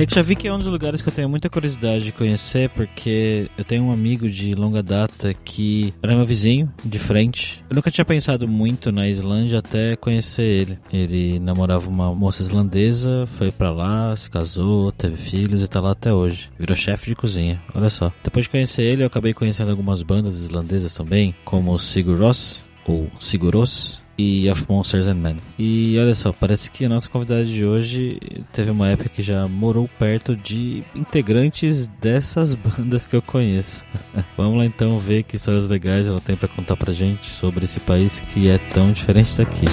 [0.00, 3.84] Reykjavik é um dos lugares que eu tenho muita curiosidade de conhecer porque eu tenho
[3.84, 7.62] um amigo de longa data que era meu vizinho de frente.
[7.68, 10.78] Eu nunca tinha pensado muito na Islândia até conhecer ele.
[10.90, 15.90] Ele namorava uma moça islandesa, foi para lá, se casou, teve filhos e tá lá
[15.90, 16.48] até hoje.
[16.58, 18.10] Virou chefe de cozinha, olha só.
[18.24, 23.06] Depois de conhecer ele, eu acabei conhecendo algumas bandas islandesas também, como Sigur Rós, ou
[23.20, 25.36] Siguros, e Of Monsters and Men.
[25.58, 28.20] E olha só, parece que a nossa convidada de hoje
[28.52, 33.84] teve uma época que já morou perto de integrantes dessas bandas que eu conheço.
[34.36, 37.80] Vamos lá então ver que histórias legais ela tem para contar pra gente sobre esse
[37.80, 39.64] país que é tão diferente daqui.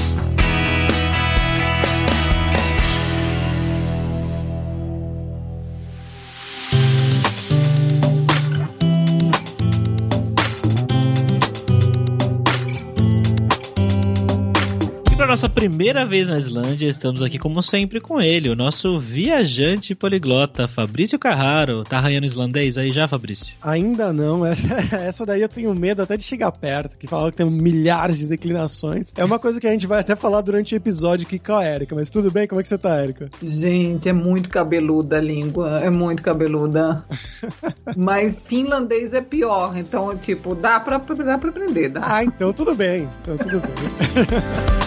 [15.37, 20.67] Nossa primeira vez na Islândia, estamos aqui como sempre com ele, o nosso viajante poliglota,
[20.67, 21.83] Fabrício Carraro.
[21.83, 23.53] Tá arranhando islandês aí já, Fabrício?
[23.61, 27.37] Ainda não, essa, essa daí eu tenho medo até de chegar perto, que fala que
[27.37, 29.13] tem milhares de declinações.
[29.15, 31.63] É uma coisa que a gente vai até falar durante o episódio aqui com a
[31.63, 32.47] Erika, mas tudo bem?
[32.47, 33.29] Como é que você tá, Erika?
[33.39, 37.05] Gente, é muito cabeluda a língua, é muito cabeluda.
[37.95, 42.01] mas finlandês é pior, então, tipo, dá pra, dá pra aprender, dá.
[42.03, 44.77] Ah, então tudo bem, então tudo bem.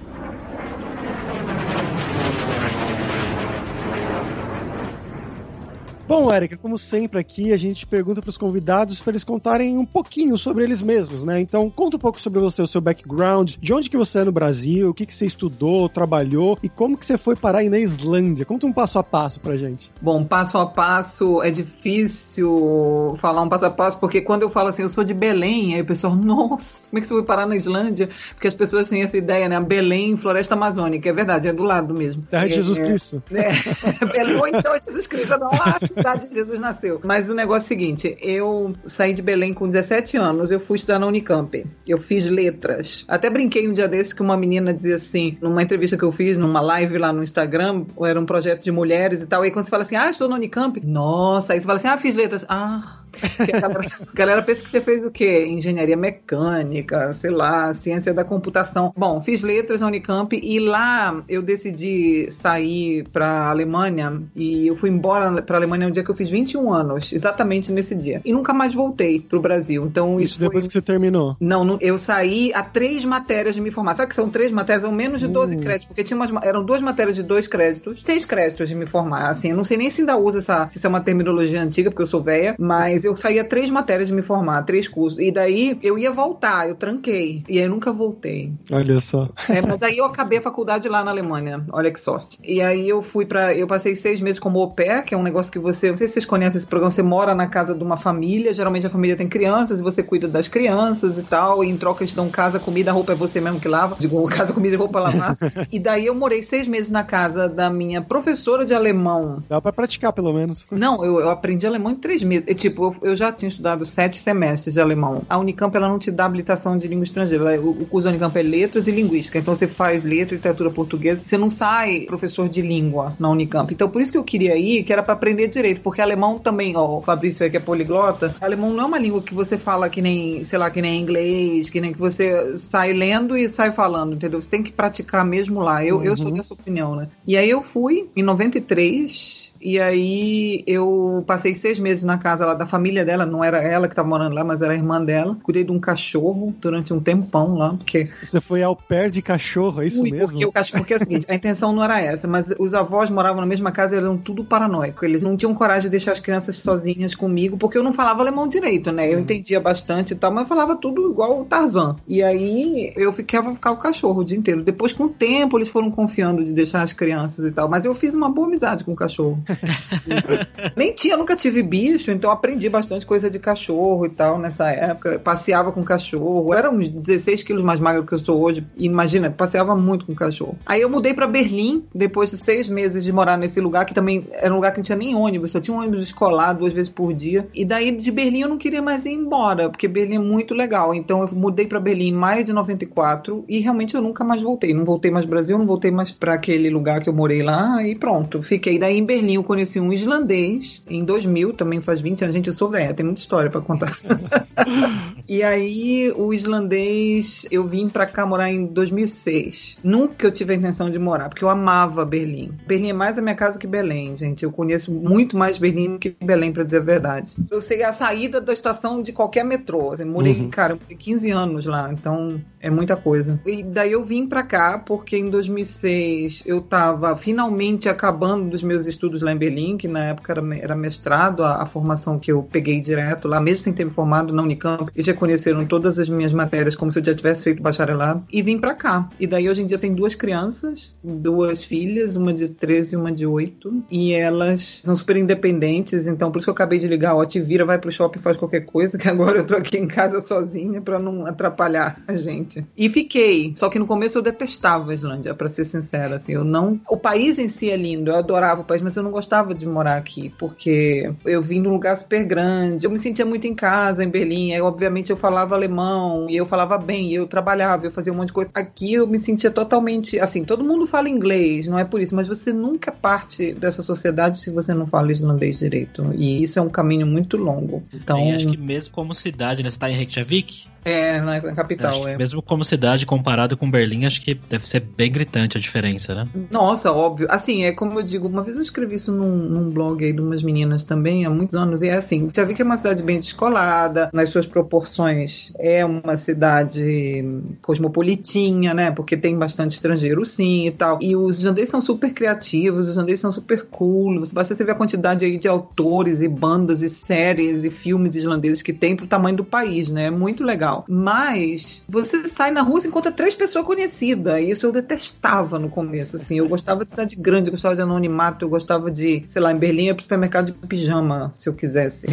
[6.11, 9.85] Bom, Érica, como sempre aqui, a gente pergunta para os convidados para eles contarem um
[9.85, 11.39] pouquinho sobre eles mesmos, né?
[11.39, 14.31] Então, conta um pouco sobre você, o seu background, de onde que você é no
[14.33, 17.79] Brasil, o que que você estudou, trabalhou e como que você foi parar aí na
[17.79, 18.43] Islândia.
[18.43, 19.89] Conta um passo a passo pra gente.
[20.01, 24.67] Bom, passo a passo é difícil falar um passo a passo, porque quando eu falo
[24.67, 27.45] assim, eu sou de Belém, aí o pessoal, nossa, como é que você foi parar
[27.45, 28.09] na Islândia?
[28.33, 29.57] Porque as pessoas têm essa ideia, né?
[29.61, 32.23] Belém, Floresta Amazônica, é verdade, é do lado mesmo.
[32.23, 33.23] Terra de Jesus é, Cristo.
[33.31, 37.01] É, Belém, ou então Jesus Cristo, nossa, cidade de Jesus nasceu.
[37.03, 40.75] Mas o negócio é o seguinte: eu saí de Belém com 17 anos, eu fui
[40.75, 41.65] estudar na Unicamp.
[41.87, 43.05] Eu fiz letras.
[43.07, 46.37] Até brinquei um dia desse que uma menina dizia assim, numa entrevista que eu fiz,
[46.37, 49.45] numa live lá no Instagram, era um projeto de mulheres e tal.
[49.45, 51.97] E quando você fala assim, ah, estou na Unicamp, nossa, aí você fala assim, ah,
[51.97, 52.45] fiz letras.
[52.49, 53.00] Ah,
[53.39, 55.45] a galera, a galera pensa que você fez o quê?
[55.47, 58.93] Engenharia mecânica, sei lá, ciência da computação.
[58.95, 64.89] Bom, fiz letras na Unicamp e lá eu decidi sair para Alemanha e eu fui
[64.89, 68.21] embora para Alemanha no dia que eu fiz 21 anos, exatamente nesse dia.
[68.23, 69.85] E nunca mais voltei pro Brasil.
[69.85, 70.67] Então isso, isso depois foi...
[70.67, 71.35] que você terminou?
[71.39, 73.95] Não, não, eu saí a três matérias de me formar.
[73.95, 74.83] Sabe que são três matérias?
[74.83, 75.59] São menos de 12 uh.
[75.59, 79.29] créditos, porque tinha umas, eram duas matérias de dois créditos, seis créditos de me formar.
[79.29, 81.89] Assim, eu não sei nem se ainda usa essa, se isso é uma terminologia antiga,
[81.89, 85.19] porque eu sou velha, mas eu saía três matérias de me formar, três cursos.
[85.19, 87.43] E daí eu ia voltar, eu tranquei.
[87.47, 88.53] E aí eu nunca voltei.
[88.71, 89.29] Olha só.
[89.49, 91.65] É, mas aí eu acabei a faculdade lá na Alemanha.
[91.71, 92.39] Olha que sorte.
[92.43, 95.23] E aí eu fui para Eu passei seis meses como au pair, que é um
[95.23, 95.89] negócio que você.
[95.89, 98.87] Não sei se vocês conhecem esse programa, você mora na casa de uma família, geralmente
[98.87, 101.63] a família tem crianças e você cuida das crianças e tal.
[101.63, 103.95] E em troca eles dão casa, comida, roupa é você mesmo que lava.
[103.99, 105.37] Digo, casa, comida e roupa lavar.
[105.71, 109.43] e daí eu morei seis meses na casa da minha professora de alemão.
[109.47, 110.65] Dá pra praticar, pelo menos.
[110.71, 112.45] Não, eu, eu aprendi alemão em três meses.
[112.47, 115.23] E, tipo, eu, eu já tinha estudado sete semestres de alemão.
[115.29, 117.61] A Unicamp ela não te dá habilitação de língua estrangeira.
[117.61, 119.39] O, o curso da Unicamp é letras e linguística.
[119.39, 121.21] Então você faz letra e literatura portuguesa.
[121.25, 123.73] Você não sai professor de língua na Unicamp.
[123.73, 125.81] Então por isso que eu queria ir, que era para aprender direito.
[125.81, 129.21] Porque alemão também, ó, o Fabrício aí que é poliglota, alemão não é uma língua
[129.21, 132.93] que você fala que nem, sei lá, que nem inglês, que nem que você sai
[132.93, 134.41] lendo e sai falando, entendeu?
[134.41, 135.83] Você tem que praticar mesmo lá.
[135.83, 136.03] Eu, uhum.
[136.03, 136.33] eu sou uhum.
[136.33, 137.07] dessa opinião, né?
[137.27, 142.53] E aí eu fui em 93 e aí eu passei seis meses na casa lá
[142.53, 145.37] da família dela, não era ela que estava morando lá, mas era a irmã dela.
[145.43, 148.09] Cuidei de um cachorro durante um tempão lá, porque.
[148.21, 150.27] Você foi ao pé de cachorro, é isso Fui, mesmo?
[150.27, 153.09] Porque, o cachorro, porque é o seguinte, a intenção não era essa, mas os avós
[153.09, 155.03] moravam na mesma casa e eram tudo paranoicos.
[155.03, 158.47] Eles não tinham coragem de deixar as crianças sozinhas comigo, porque eu não falava alemão
[158.47, 159.07] direito, né?
[159.11, 159.21] Eu Uhum.
[159.21, 161.95] entendia bastante e tal, mas eu falava tudo igual o Tarzan.
[162.07, 164.63] E aí eu ficava ficar o cachorro o dia inteiro.
[164.63, 167.69] Depois, com o tempo, eles foram confiando de deixar as crianças e tal.
[167.69, 169.41] Mas eu fiz uma boa amizade com o cachorro.
[170.75, 175.19] Nem tinha, nunca tive bicho, então aprendi bastante coisa de cachorro e tal nessa época.
[175.19, 176.53] Passeava com cachorro.
[176.53, 178.65] Era uns 16 quilos mais magro que eu sou hoje.
[178.77, 180.57] Imagina, passeava muito com cachorro.
[180.65, 184.27] Aí eu mudei pra Berlim, depois de seis meses de morar nesse lugar, que também
[184.31, 186.91] era um lugar que não tinha nem ônibus, só tinha um ônibus escolar duas vezes
[186.91, 187.47] por dia.
[187.53, 190.93] E daí de Berlim eu não queria mais ir embora, porque Berlim é muito legal.
[190.93, 194.73] Então eu mudei pra Berlim em maio de 94 e realmente eu nunca mais voltei.
[194.73, 197.95] Não voltei mais Brasil, não voltei mais pra aquele lugar que eu morei lá e
[197.95, 198.41] pronto.
[198.41, 198.77] Fiquei.
[198.79, 202.35] Daí em Berlim eu conheci um islandês em 2000, também faz 20 anos.
[202.35, 203.91] Gente, eu sou velha, tem muita história pra contar.
[205.27, 209.79] e aí o islandês, eu vim pra cá morar em 2006.
[209.83, 212.51] Nunca eu tive a intenção de morar, porque eu amava Berlim.
[212.67, 214.43] Berlim é mais a minha casa que Belém, gente.
[214.43, 217.33] Eu conheço muito mais Berlim do que Belém, pra dizer a verdade.
[217.49, 219.91] Eu sei a saída da estação de qualquer metrô.
[219.91, 220.49] Assim, morei, Uhum.
[220.49, 223.39] cara, eu morei 15 anos lá, então é muita coisa.
[223.45, 228.85] E daí eu vim pra cá porque em 2006 eu tava finalmente acabando dos meus
[228.85, 232.43] estudos lá em Berlim, que na época era, era mestrado, a, a formação que eu
[232.43, 234.91] peguei direto lá, mesmo sem ter me formado na Unicamp.
[234.93, 238.23] Eles já conheceram todas as minhas matérias como se eu já tivesse feito bacharelado.
[238.31, 239.09] E vim pra cá.
[239.19, 243.11] E daí hoje em dia tem duas crianças, duas filhas, uma de 13 e uma
[243.11, 243.85] de 8.
[243.89, 247.39] E elas são super independentes, então por isso que eu acabei de ligar, ó, te
[247.39, 250.81] vira, vai pro shopping, faz qualquer coisa, que agora eu tô aqui em casa sozinha
[250.81, 252.65] pra não atrapalhar a gente.
[252.77, 253.53] E fiquei.
[253.55, 256.79] Só que no começo eu detestava a Islândia, pra ser sincera, assim, eu não...
[256.89, 259.20] O país em si é lindo, eu adorava o país, mas eu não gostava
[259.57, 263.47] de morar aqui, porque eu vim de um lugar super grande, eu me sentia muito
[263.47, 267.27] em casa, em Berlim, aí obviamente eu falava alemão, e eu falava bem, e eu
[267.27, 268.51] trabalhava, eu fazia um monte de coisa.
[268.53, 272.27] Aqui eu me sentia totalmente, assim, todo mundo fala inglês, não é por isso, mas
[272.27, 276.69] você nunca parte dessa sociedade se você não fala islandês direito, e isso é um
[276.69, 277.83] caminho muito longo.
[277.93, 279.69] Então, E acho que mesmo como cidade, né?
[279.69, 280.67] Você tá em Reykjavik?
[280.83, 282.17] É, na na capital, é.
[282.17, 286.27] Mesmo como cidade, comparado com Berlim, acho que deve ser bem gritante a diferença, né?
[286.51, 287.27] Nossa, óbvio.
[287.29, 290.21] Assim, é como eu digo, uma vez eu escrevi isso num, num blog aí de
[290.21, 293.03] umas meninas também, há muitos anos, e é assim, já vi que é uma cidade
[293.03, 297.23] bem descolada, nas suas proporções é uma cidade
[297.61, 298.91] cosmopolitinha, né?
[298.91, 300.99] Porque tem bastante estrangeiro sim e tal.
[301.01, 304.19] E os islandeses são super criativos, os islandeses são super cool.
[304.19, 308.15] Você basta você ver a quantidade aí de autores e bandas e séries e filmes
[308.15, 310.05] islandeses que tem pro tamanho do país, né?
[310.05, 310.70] É muito legal.
[310.87, 314.39] Mas você sai na rua e encontra três pessoas conhecidas.
[314.39, 316.37] E isso eu detestava no começo, assim.
[316.37, 319.57] Eu gostava de cidade grande, eu gostava de anonimato, eu gostava de, sei lá, em
[319.57, 322.07] Berlim ia pro supermercado de pijama, se eu quisesse.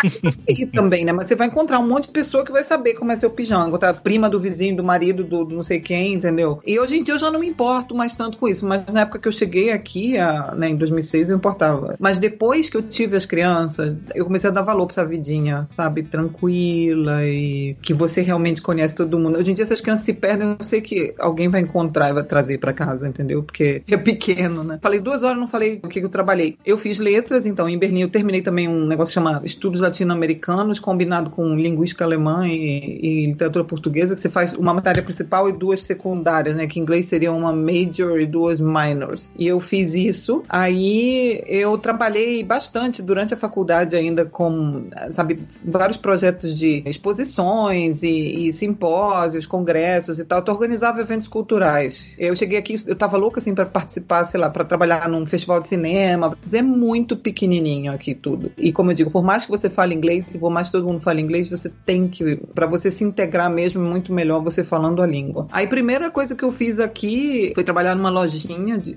[0.48, 1.12] e também, né?
[1.12, 3.68] Mas você vai encontrar um monte de pessoa que vai saber como é seu pijama.
[3.68, 6.60] Encontrar a prima do vizinho, do marido, do, do não sei quem, entendeu?
[6.66, 8.66] E hoje em dia eu já não me importo mais tanto com isso.
[8.66, 11.96] Mas na época que eu cheguei aqui, a, né, em 2006, eu importava.
[11.98, 15.66] Mas depois que eu tive as crianças, eu comecei a dar valor pra essa vidinha,
[15.70, 16.02] sabe?
[16.02, 19.36] Tranquila e que você realmente conhece todo mundo.
[19.38, 22.22] Hoje em dia essas crianças se perdem, eu sei que alguém vai encontrar e vai
[22.22, 23.42] trazer pra casa, entendeu?
[23.42, 24.78] Porque é pequeno, né?
[24.80, 26.56] Falei duas horas, não falei o que eu trabalhei.
[26.64, 31.30] Eu fiz letras, então em Berlim eu terminei também um negócio chamado Estudos Latino-Americanos, combinado
[31.30, 35.80] com linguística alemã e, e literatura portuguesa, que você faz uma matéria principal e duas
[35.80, 36.66] secundárias, né?
[36.66, 39.32] Que em inglês seria uma major e duas minors.
[39.36, 40.42] E eu fiz isso.
[40.48, 48.48] Aí eu trabalhei bastante durante a faculdade ainda com, sabe, vários projetos de exposições e,
[48.48, 50.42] e simpósios, congressos e tal.
[50.46, 52.06] Eu organizava eventos culturais.
[52.18, 55.60] Eu cheguei aqui, eu tava louca assim para participar, sei lá, para trabalhar num festival
[55.60, 56.36] de cinema.
[56.42, 58.50] Mas é muito pequenininho aqui tudo.
[58.56, 60.86] E como eu digo, por mais que você fale inglês, e por mais que todo
[60.86, 64.64] mundo fale inglês, você tem que, para você se integrar mesmo, é muito melhor você
[64.64, 65.46] falando a língua.
[65.52, 68.94] Aí, primeira coisa que eu fiz aqui foi trabalhar numa lojinha, de,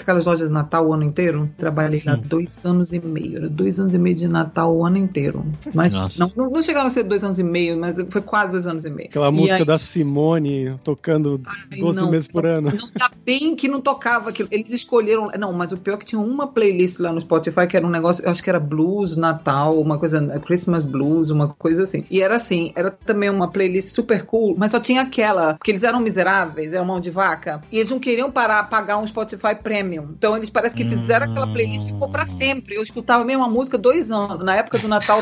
[0.00, 1.48] aquelas lojas de Natal o ano inteiro.
[1.56, 3.38] Trabalhei lá dois anos e meio.
[3.38, 5.44] Era dois anos e meio de Natal o ano inteiro.
[5.74, 8.84] Mas não, não chegaram a ser dois anos e meio, mas foi quase dois anos
[8.84, 9.08] e meio.
[9.08, 12.10] Aquela E música aí- da Simone tocando Ai, 12 não.
[12.10, 12.70] meses por ano.
[12.76, 14.48] Não tá bem que não tocava aquilo.
[14.52, 15.30] Eles escolheram.
[15.38, 17.90] Não, mas o pior é que tinha uma playlist lá no Spotify que era um
[17.90, 22.04] negócio, eu acho que era blues, Natal, uma coisa, Christmas blues, uma coisa assim.
[22.10, 25.82] E era assim, era também uma playlist super cool, mas só tinha aquela, porque eles
[25.82, 30.08] eram miseráveis, eram mão de vaca, e eles não queriam parar pagar um Spotify Premium.
[30.16, 32.74] Então eles parece que fizeram aquela playlist e ficou pra sempre.
[32.76, 34.44] Eu escutava a mesma música dois anos.
[34.44, 35.20] Na época do Natal.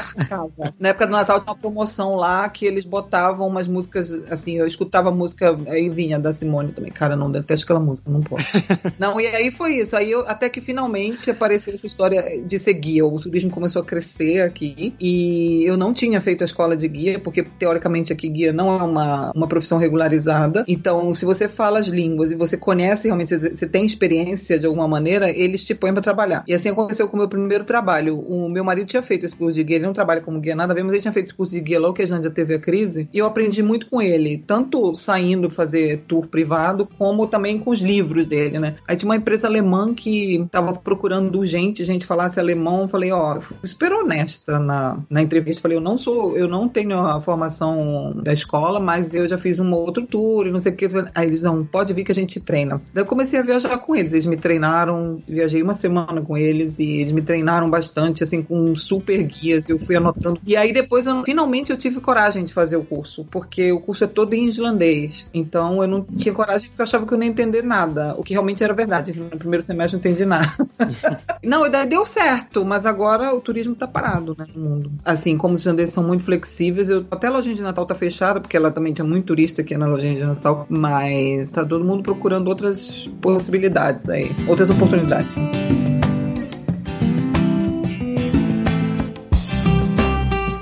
[0.79, 4.67] Na época do Natal tinha uma promoção lá que eles botavam umas músicas, assim, eu
[4.67, 6.93] escutava música, aí vinha da Simone também.
[6.93, 8.47] Cara, não detesto aquela música, não pode.
[8.97, 9.97] não, e aí foi isso.
[9.97, 13.05] Aí eu, até que finalmente apareceu essa história de ser guia.
[13.05, 17.19] O turismo começou a crescer aqui e eu não tinha feito a escola de guia,
[17.19, 20.65] porque teoricamente aqui guia não é uma, uma profissão regularizada.
[20.69, 24.87] Então, se você fala as línguas e você conhece realmente, você tem experiência de alguma
[24.87, 26.45] maneira, eles te põem para trabalhar.
[26.47, 28.21] E assim aconteceu com o meu primeiro trabalho.
[28.21, 30.73] O meu marido tinha feito esse curso de guia, ele não trabalha como guia nada
[30.73, 32.31] a ver, mas ele tinha feito esse curso de guia logo que a gente já
[32.31, 32.84] teve a crise.
[33.13, 37.81] E eu aprendi muito com ele, tanto saindo fazer tour privado, como também com os
[37.81, 38.77] livros dele, né?
[38.87, 42.89] Aí tinha uma empresa alemã que tava procurando urgente gente falasse alemão.
[42.89, 45.63] Falei, ó, super honesta na, na entrevista.
[45.63, 49.61] Falei, eu não sou, eu não tenho a formação da escola, mas eu já fiz
[49.61, 50.89] um outro tour não sei o que.
[51.15, 52.81] Aí eles, não, pode vir que a gente treina.
[52.93, 54.13] Daí eu comecei a viajar com eles.
[54.13, 58.75] Eles me treinaram, viajei uma semana com eles e eles me treinaram bastante, assim, com
[58.75, 59.69] super guias.
[59.69, 60.41] Eu fui anotando.
[60.47, 64.05] E aí depois, eu, finalmente, eu tive coragem de fazer o curso, porque o curso
[64.05, 65.29] é todo em islandês.
[65.33, 68.23] Então eu não tinha coragem porque eu achava que eu não ia entender nada, o
[68.23, 69.13] que realmente era verdade.
[69.13, 70.51] No primeiro semestre eu não entendi nada.
[71.43, 74.93] não, daí deu certo, mas agora o turismo tá parado, né, no mundo.
[75.05, 78.41] Assim, como os islandeses são muito flexíveis, eu, até a lojinha de Natal tá fechada,
[78.41, 82.03] porque ela também tinha muito turista aqui na lojinha de Natal, mas tá todo mundo
[82.03, 85.35] procurando outras possibilidades aí, outras oportunidades.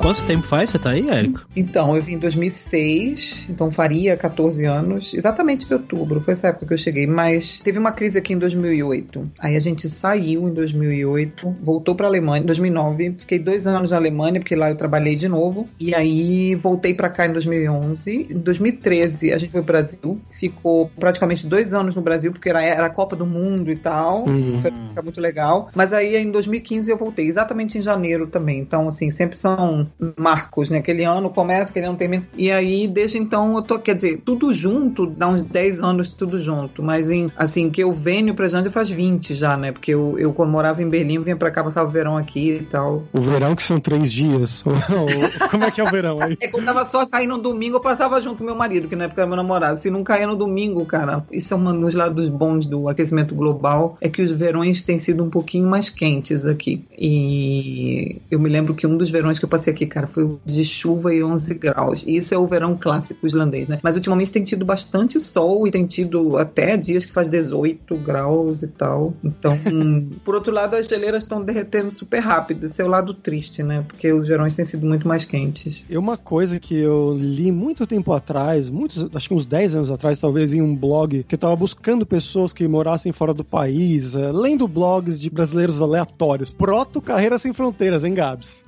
[0.02, 1.46] Quanto tempo faz você tá aí, Érico?
[1.54, 6.66] Então, eu vim em 2006, então faria 14 anos, exatamente em outubro, foi essa época
[6.66, 9.30] que eu cheguei, mas teve uma crise aqui em 2008.
[9.38, 13.96] Aí a gente saiu em 2008, voltou pra Alemanha em 2009, fiquei dois anos na
[13.96, 18.26] Alemanha, porque lá eu trabalhei de novo, e aí voltei pra cá em 2011.
[18.28, 22.60] Em 2013 a gente foi pro Brasil, ficou praticamente dois anos no Brasil, porque era,
[22.60, 24.60] era a Copa do Mundo e tal, uhum.
[24.60, 25.70] foi muito legal.
[25.76, 30.70] Mas aí em 2015 eu voltei, exatamente em janeiro também, então assim, sempre são marcos,
[30.70, 30.78] né?
[30.78, 32.26] Aquele ano começa, aquele ano termina.
[32.36, 36.38] E aí, desde então, eu tô, quer dizer, tudo junto, dá uns 10 anos tudo
[36.38, 36.82] junto.
[36.82, 39.72] Mas, em, assim, que eu venho pra Jândia faz 20 já, né?
[39.72, 42.64] Porque eu, eu quando morava em Berlim, vinha pra cá, passava o verão aqui e
[42.64, 43.04] tal.
[43.12, 44.62] O verão que são três dias.
[45.50, 46.36] Como é que é o verão aí?
[46.40, 49.04] É quando tava só caindo no domingo, eu passava junto com meu marido, que na
[49.04, 49.78] época era meu namorado.
[49.78, 53.96] Se não caía no domingo, cara, isso é um dos lados bons do aquecimento global,
[54.00, 56.84] é que os verões têm sido um pouquinho mais quentes aqui.
[56.98, 60.64] E eu me lembro que um dos verões que eu passei aqui, cara, foi de
[60.64, 62.04] chuva e 11 graus.
[62.06, 63.78] E isso é o verão clássico islandês, né?
[63.82, 68.62] Mas ultimamente tem tido bastante sol e tem tido até dias que faz 18 graus
[68.62, 69.14] e tal.
[69.22, 69.58] Então,
[70.24, 72.66] por outro lado, as geleiras estão derretendo super rápido.
[72.66, 73.84] Esse é o lado triste, né?
[73.86, 75.84] Porque os verões têm sido muito mais quentes.
[75.88, 79.90] E uma coisa que eu li muito tempo atrás, muitos, acho que uns 10 anos
[79.90, 84.14] atrás, talvez, em um blog, que eu tava buscando pessoas que morassem fora do país,
[84.14, 86.52] é, lendo blogs de brasileiros aleatórios.
[86.52, 88.64] Proto Carreira Sem Fronteiras, hein, Gabs?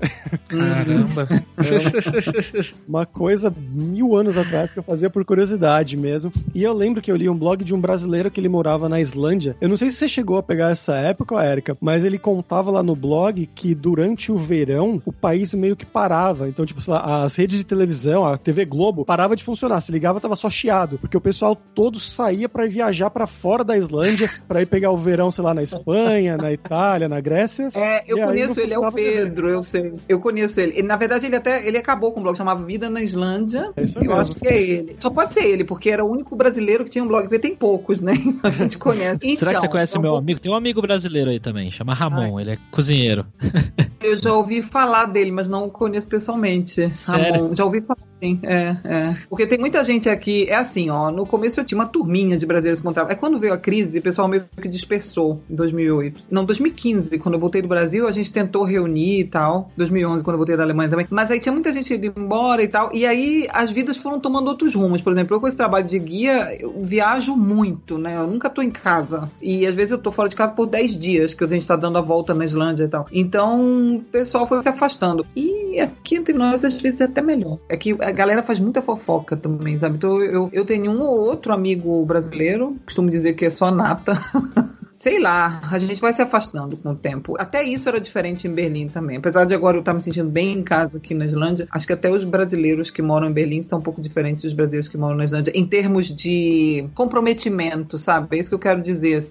[0.49, 1.04] Caramba!
[1.05, 1.29] Caramba!
[1.57, 6.33] É uma coisa mil anos atrás que eu fazia por curiosidade mesmo.
[6.55, 9.01] E eu lembro que eu li um blog de um brasileiro que ele morava na
[9.01, 9.57] Islândia.
[9.61, 12.83] Eu não sei se você chegou a pegar essa época, Érica, mas ele contava lá
[12.83, 16.49] no blog que durante o verão o país meio que parava.
[16.49, 19.81] Então, tipo, as redes de televisão, a TV Globo, parava de funcionar.
[19.81, 20.99] Se ligava, tava só chiado.
[20.99, 24.97] Porque o pessoal todo saía para viajar para fora da Islândia, para ir pegar o
[24.97, 27.71] verão, sei lá, na Espanha, na Itália, na Grécia.
[27.75, 29.95] É, eu conheço ele, é o Pedro, eu sei.
[30.09, 30.83] Eu conheço ele.
[30.83, 33.73] Na verdade, ele até ele acabou com um blog, chamava Vida na Islândia.
[33.77, 34.17] É isso eu mesmo.
[34.21, 34.97] acho que é ele.
[34.99, 37.55] Só pode ser ele, porque era o único brasileiro que tinha um blog, porque tem
[37.55, 38.15] poucos, né?
[38.43, 39.21] A gente conhece.
[39.23, 40.19] Então, Será que você então, conhece meu vou...
[40.19, 40.41] amigo?
[40.41, 42.45] Tem um amigo brasileiro aí também, chama Ramon, Ai.
[42.45, 43.27] ele é cozinheiro.
[44.01, 46.91] Eu já ouvi falar dele, mas não o conheço pessoalmente.
[46.95, 47.35] Sério?
[47.35, 47.55] Ramon.
[47.55, 49.17] Já ouvi falar sim, é, é.
[49.29, 52.47] Porque tem muita gente aqui, é assim, ó, no começo eu tinha uma turminha de
[52.47, 53.13] brasileiros que encontravam.
[53.13, 56.25] É quando veio a crise, o pessoal meio que dispersou em 2008.
[56.31, 59.71] Não, 2015, quando eu voltei do Brasil, a gente tentou reunir e tal.
[59.77, 61.07] 2011, quando eu voltei da Alemanha também.
[61.11, 62.91] Mas aí tinha muita gente indo embora e tal.
[62.93, 65.03] E aí as vidas foram tomando outros rumos.
[65.03, 68.17] Por exemplo, eu com esse trabalho de guia, eu viajo muito, né?
[68.17, 69.31] Eu nunca tô em casa.
[69.41, 71.77] E às vezes eu tô fora de casa por 10 dias, que a gente tá
[71.77, 73.07] dando a volta na Islândia e tal.
[73.13, 75.27] Então o pessoal foi se afastando.
[75.35, 77.59] E aqui entre nós, às vezes, é até melhor.
[77.69, 79.97] É que a galera faz muita fofoca também, sabe?
[79.97, 84.15] Então eu, eu tenho um ou outro amigo brasileiro, costumo dizer que é só nata.
[85.05, 87.35] sei lá, a gente vai se afastando com o tempo.
[87.39, 89.19] Até isso era diferente em Berlim também.
[89.19, 91.93] Apesar de agora eu estar me sentindo bem em casa aqui na Islândia, acho que
[91.93, 95.15] até os brasileiros que moram em Berlim são um pouco diferentes dos brasileiros que moram
[95.15, 98.35] na Islândia em termos de comprometimento, sabe?
[98.35, 99.23] É isso que eu quero dizer.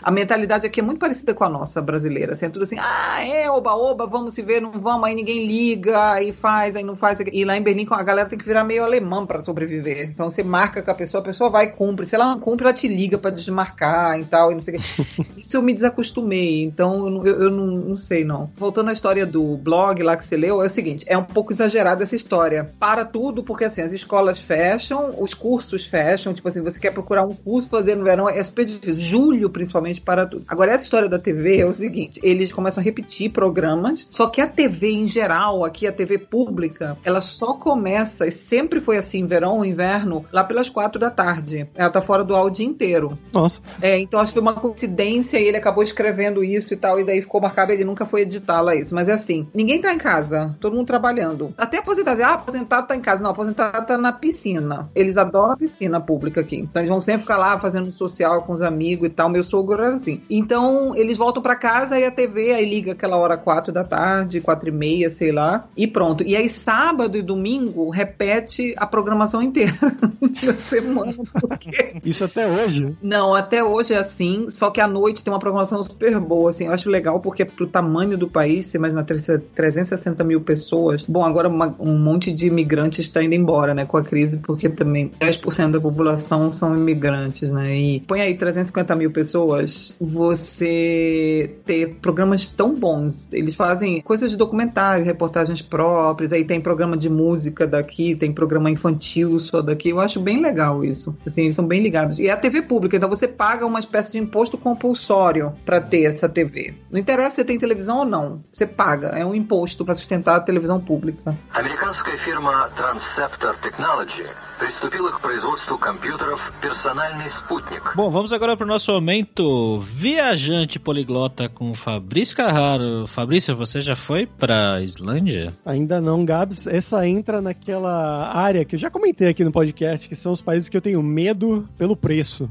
[0.00, 2.34] A mentalidade aqui é muito parecida com a nossa brasileira.
[2.34, 5.44] Assim, é tudo assim, ah, é, oba, oba, vamos se ver, não vamos, aí ninguém
[5.44, 7.18] liga, aí faz, aí não faz.
[7.32, 10.08] E lá em Berlim a galera tem que virar meio alemã para sobreviver.
[10.08, 12.06] Então você marca com a pessoa, a pessoa vai e cumpre.
[12.06, 14.80] Se ela não cumpre, ela te liga para desmarcar e tal, e não sei o
[14.80, 15.06] quê.
[15.36, 18.50] Isso eu me desacostumei, então eu, eu não, não, sei não.
[18.56, 21.52] Voltando à história do blog lá que você leu, é o seguinte, é um pouco
[21.52, 22.70] exagerada essa história.
[22.78, 27.24] Para tudo, porque assim, as escolas fecham, os cursos fecham, tipo assim, você quer procurar
[27.24, 28.98] um curso fazer no verão, é super difícil.
[28.98, 30.44] Julho, principalmente, para tudo.
[30.48, 34.40] Agora, essa história da TV é o seguinte, eles começam a repetir programas, só que
[34.40, 39.26] a TV em geral, aqui a TV pública, ela só começa, e sempre foi assim,
[39.26, 41.68] verão, inverno, lá pelas quatro da tarde.
[41.74, 43.18] Ela tá fora do ar o dia inteiro.
[43.32, 43.60] Nossa.
[43.80, 47.04] É, então acho que foi uma coincidência e ele acabou escrevendo isso e tal, e
[47.04, 48.94] daí ficou marcado, ele nunca foi editá-la isso.
[48.94, 51.54] Mas é assim, ninguém tá em casa, todo mundo trabalhando.
[51.56, 53.22] Até aposentado, ah, aposentado tá em casa.
[53.22, 54.90] Não, aposentado tá na piscina.
[54.94, 56.56] Eles adoram a piscina pública aqui.
[56.56, 59.28] Então eles vão sempre ficar lá fazendo social com os amigos e tal.
[59.28, 60.20] Meu sogro era assim.
[60.28, 64.40] Então eles voltam para casa e a TV aí liga aquela hora quatro da tarde,
[64.40, 66.24] quatro e meia, sei lá, e pronto.
[66.24, 69.76] E aí sábado e domingo repete a programação inteira
[70.42, 71.14] da semana.
[71.40, 71.96] Porque...
[72.04, 72.96] Isso até hoje?
[73.02, 76.66] Não, até hoje é assim, só que noite tem uma programação super boa, assim.
[76.66, 81.02] Eu acho legal porque pro tamanho do país, você imagina 360 mil pessoas.
[81.02, 84.68] Bom, agora uma, um monte de imigrantes está indo embora, né, com a crise, porque
[84.68, 87.76] também 10% da população são imigrantes, né?
[87.76, 93.28] E põe aí 350 mil pessoas, você ter programas tão bons.
[93.32, 98.70] Eles fazem coisas de documentário, reportagens próprias, aí tem programa de música daqui, tem programa
[98.70, 99.90] infantil só daqui.
[99.90, 101.16] Eu acho bem legal isso.
[101.26, 102.18] Assim, eles são bem ligados.
[102.18, 106.03] E é a TV pública, então você paga uma espécie de imposto compulsório para ter
[106.03, 106.73] essa TV.
[106.89, 109.09] Não interessa se tem televisão ou não, você paga.
[109.09, 111.35] É um imposto para sustentar a televisão pública.
[111.53, 114.25] Американская фирма Transceptor Technology
[114.57, 117.81] приступила к производству компьютеров «Персональный спутник».
[117.95, 123.07] Bom, vamos agora para o nosso momento viajante poliglota com Fabrício Carraro.
[123.07, 125.51] Fabrício, você já foi para Islândia?
[125.65, 126.67] Ainda não, Gabs.
[126.67, 130.69] Essa entra naquela área que eu já comentei aqui no podcast, que são os países
[130.69, 132.49] que eu tenho medo pelo preço.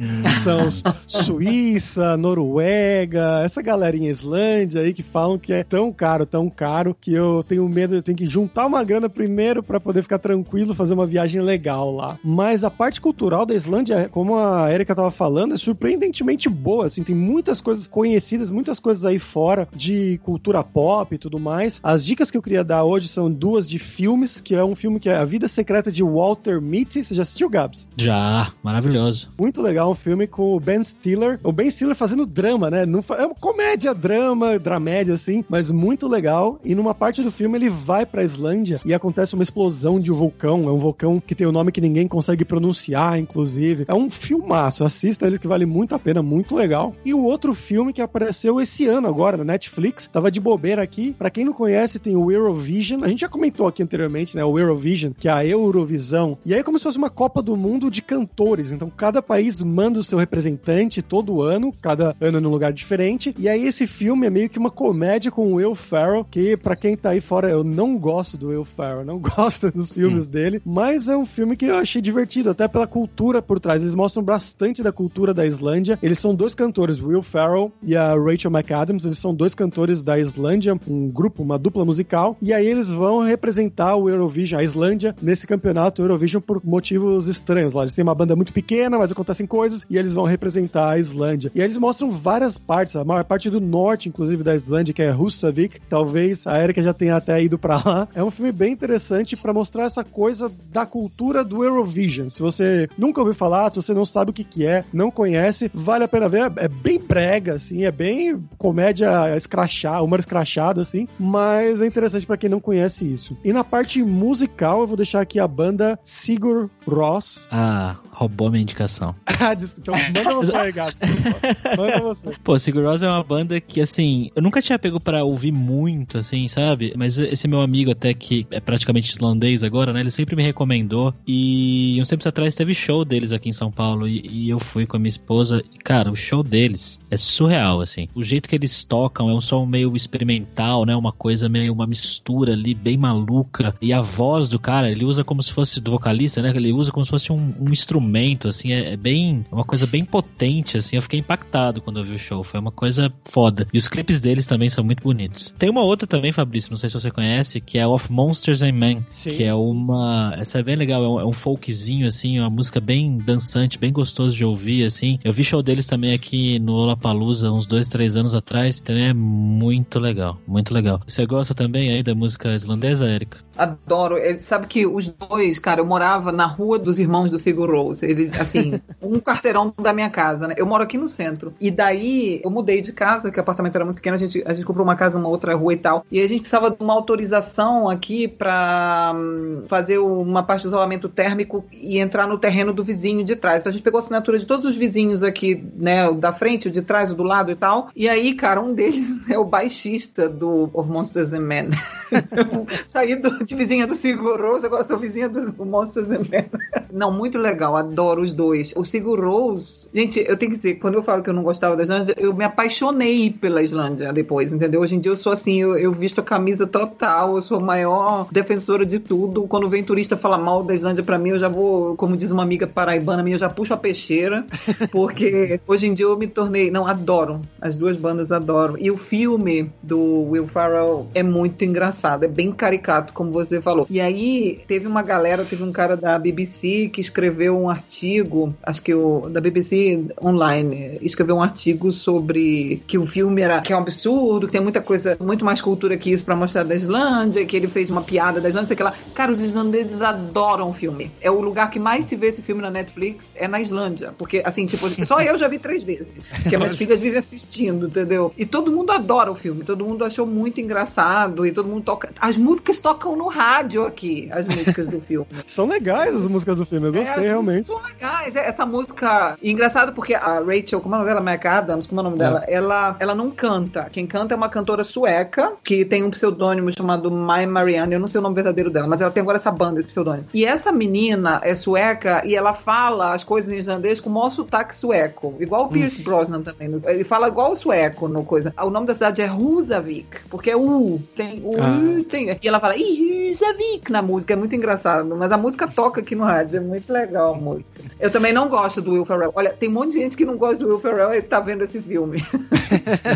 [0.00, 0.22] Hum.
[0.42, 0.68] são
[1.06, 7.12] Suíça, Noruega, essa galerinha Islândia aí que falam que é tão caro, tão caro, que
[7.12, 10.94] eu tenho medo, eu tenho que juntar uma grana primeiro para poder ficar tranquilo, fazer
[10.94, 12.17] uma viagem legal lá.
[12.23, 17.03] Mas a parte cultural da Islândia, como a Erika tava falando, é surpreendentemente boa, assim,
[17.03, 21.79] tem muitas coisas conhecidas, muitas coisas aí fora de cultura pop e tudo mais.
[21.83, 24.99] As dicas que eu queria dar hoje são duas de filmes, que é um filme
[24.99, 27.03] que é A Vida Secreta de Walter Mitty.
[27.03, 27.87] Você já assistiu, Gabs?
[27.97, 29.29] Já, maravilhoso.
[29.37, 31.39] Muito legal, um filme com o Ben Stiller.
[31.43, 32.85] O Ben Stiller fazendo drama, né?
[32.85, 36.59] Não é uma comédia, drama, dramédia, assim, mas muito legal.
[36.63, 40.15] E numa parte do filme ele vai pra Islândia e acontece uma explosão de um
[40.15, 40.67] vulcão.
[40.67, 43.85] É um vulcão que que tem o um nome que ninguém consegue pronunciar, inclusive.
[43.87, 46.95] É um filmaço, assista ele que vale muito a pena, muito legal.
[47.03, 51.13] E o outro filme que apareceu esse ano agora na Netflix, tava de bobeira aqui.
[51.17, 53.03] Para quem não conhece, tem o Eurovision.
[53.03, 54.45] A gente já comentou aqui anteriormente, né?
[54.45, 56.37] O Eurovision, que é a Eurovisão.
[56.45, 58.71] E aí é como se fosse uma Copa do Mundo de cantores.
[58.71, 63.33] Então cada país manda o seu representante todo ano, cada ano num lugar diferente.
[63.37, 66.75] E aí esse filme é meio que uma comédia com o Will Ferrell, que para
[66.75, 70.31] quem tá aí fora, eu não gosto do Will Ferrell, não gosto dos filmes hum.
[70.31, 73.81] dele, mas é um um filme que eu achei divertido, até pela cultura por trás.
[73.81, 75.97] Eles mostram bastante da cultura da Islândia.
[76.03, 79.05] Eles são dois cantores, Will Ferrell e a Rachel McAdams.
[79.05, 82.37] Eles são dois cantores da Islândia, um grupo, uma dupla musical.
[82.41, 87.73] E aí eles vão representar o Eurovision, a Islândia, nesse campeonato Eurovision por motivos estranhos
[87.73, 87.83] lá.
[87.83, 91.51] Eles têm uma banda muito pequena, mas acontecem coisas e eles vão representar a Islândia.
[91.55, 95.01] E aí eles mostram várias partes, a maior parte do norte, inclusive, da Islândia, que
[95.01, 95.79] é Husavik.
[95.87, 98.07] Talvez a Erika já tenha até ido para lá.
[98.13, 102.27] É um filme bem interessante para mostrar essa coisa da cultura cultura do Eurovision.
[102.27, 105.69] Se você nunca ouviu falar, se você não sabe o que, que é, não conhece,
[105.73, 106.51] vale a pena ver.
[106.55, 112.37] É bem brega, assim, é bem comédia escrachada, humor escrachado, assim, mas é interessante para
[112.37, 113.37] quem não conhece isso.
[113.43, 117.39] E na parte musical, eu vou deixar aqui a banda Sigur Ross.
[117.51, 119.13] Ah, roubou minha indicação.
[119.27, 120.97] ah, então manda você aí, gato.
[121.77, 122.33] Manda você.
[122.43, 126.17] Pô, Sigur Rós é uma banda que, assim, eu nunca tinha pego para ouvir muito,
[126.17, 126.93] assim, sabe?
[126.95, 129.99] Mas esse meu amigo até que é praticamente islandês agora, né?
[129.99, 131.13] Ele sempre me recomendou.
[131.27, 134.07] E uns tempos atrás teve show deles aqui em São Paulo.
[134.07, 135.63] E, e eu fui com a minha esposa.
[135.73, 138.07] E, cara, o show deles é surreal, assim.
[138.15, 140.95] O jeito que eles tocam é um som meio experimental, né?
[140.95, 143.75] Uma coisa meio, uma mistura ali, bem maluca.
[143.81, 146.53] E a voz do cara, ele usa como se fosse, do vocalista, né?
[146.55, 149.43] Ele usa como se fosse um, um instrumento instrumento, assim, é, é bem.
[149.51, 150.95] É uma coisa bem potente, assim.
[150.95, 152.43] Eu fiquei impactado quando eu vi o show.
[152.43, 153.67] Foi uma coisa foda.
[153.73, 155.53] E os clipes deles também são muito bonitos.
[155.57, 158.73] Tem uma outra também, Fabrício, não sei se você conhece, que é Of Monsters and
[158.73, 159.05] Men.
[159.11, 160.35] Sim, que é uma.
[160.37, 163.91] Essa é bem legal, é um, é um folkzinho, assim, uma música bem dançante, bem
[163.91, 165.19] gostoso de ouvir, assim.
[165.23, 168.79] Eu vi show deles também aqui no Lollapalooza uns dois, três anos atrás.
[168.79, 171.01] Também é muito legal, muito legal.
[171.07, 173.39] Você gosta também aí da música islandesa, Erika?
[173.57, 174.17] Adoro.
[174.17, 177.92] Ele sabe que os dois, cara, eu morava na rua dos irmãos do Sigur Rós
[177.93, 178.05] Rose.
[178.05, 180.55] Ele, assim, um quarteirão da minha casa, né?
[180.57, 181.53] Eu moro aqui no centro.
[181.61, 184.53] E daí eu mudei de casa, que o apartamento era muito pequeno, a gente, a
[184.53, 186.05] gente comprou uma casa numa outra rua e tal.
[186.11, 191.07] E a gente precisava de uma autorização aqui pra hum, fazer uma parte do isolamento
[191.07, 193.63] térmico e entrar no terreno do vizinho de trás.
[193.63, 196.07] Então, a gente pegou a assinatura de todos os vizinhos aqui, né?
[196.09, 197.89] O da frente, o de trás, o do lado e tal.
[197.95, 201.69] E aí, cara, um deles é o baixista do Of Monsters and Men.
[202.85, 206.45] Saí do, de vizinha do Sigur Rose, agora sou vizinha do Monsters and Men.
[206.91, 208.73] Não, muito legal, adoro os dois.
[208.75, 211.75] O Sigur Rose, gente, eu tenho que dizer, quando eu falo que eu não gostava
[211.75, 214.81] da Islândia, eu me apaixonei pela Islândia depois, entendeu?
[214.81, 217.61] Hoje em dia eu sou assim, eu, eu visto a camisa total, eu sou a
[217.61, 219.47] maior defensora de tudo.
[219.47, 222.43] Quando vem turista falar mal da Islândia pra mim, eu já vou, como diz uma
[222.43, 224.45] amiga paraibana minha, eu já puxo a peixeira,
[224.91, 228.77] porque hoje em dia eu me tornei, não, adoro, as duas bandas adoram.
[228.77, 233.85] E o filme do Will Ferrell é muito engraçado, é bem caricato, como você falou.
[233.89, 238.81] E aí, teve uma galera, teve um cara da BBC que escreveu um artigo, acho
[238.81, 243.75] que o da BBC Online, escreveu um artigo sobre que o filme era que é
[243.75, 247.45] um absurdo, que tem muita coisa, muito mais cultura que isso para mostrar da Islândia,
[247.45, 248.93] que ele fez uma piada da Islândia, sei que lá.
[249.13, 251.11] Cara, os islandeses adoram o filme.
[251.21, 254.41] É o lugar que mais se vê esse filme na Netflix, é na Islândia, porque
[254.45, 258.33] assim, tipo, só eu já vi três vezes, porque minhas filhas vivem assistindo, entendeu?
[258.37, 262.11] E todo mundo adora o filme, todo mundo achou muito engraçado e todo mundo toca,
[262.19, 265.27] as músicas tocam no rádio aqui, as músicas do filme.
[265.47, 267.62] São legais as músicas do filme, eu gostei É, realmente.
[267.67, 268.35] São legais.
[268.35, 269.37] É, Essa música.
[269.41, 271.21] Engraçado porque a Rachel, como é o nome dela?
[271.31, 272.43] McAdams, como é o nome dela?
[272.47, 273.87] Ela, ela não canta.
[273.91, 277.93] Quem canta é uma cantora sueca que tem um pseudônimo chamado My Marianne.
[277.93, 280.27] Eu não sei o nome verdadeiro dela, mas ela tem agora essa banda, esse pseudônimo.
[280.33, 284.29] E essa menina é sueca e ela fala as coisas em islandês com o maior
[284.29, 285.35] sotaque sueco.
[285.39, 286.69] Igual o Pierce Brosnan também.
[286.85, 288.53] Ele fala igual o sueco no coisa.
[288.61, 291.01] O nome da cidade é Husavik, porque é U.
[291.15, 292.03] Tem U, Ah.
[292.09, 292.37] tem.
[292.41, 294.33] E ela fala Husavik na música.
[294.33, 295.15] É muito engraçado.
[295.15, 296.57] Mas a música toca aqui no rádio.
[296.57, 297.52] É muito legal a música.
[297.99, 299.31] Eu também não gosto do Will Ferrell.
[299.35, 301.63] Olha, tem um monte de gente que não gosta do Will Ferrell e tá vendo
[301.63, 302.23] esse filme.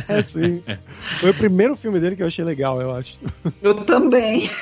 [0.08, 0.63] É, sim.
[1.19, 3.19] Foi o primeiro filme dele que eu achei legal, eu acho.
[3.62, 4.50] Eu também.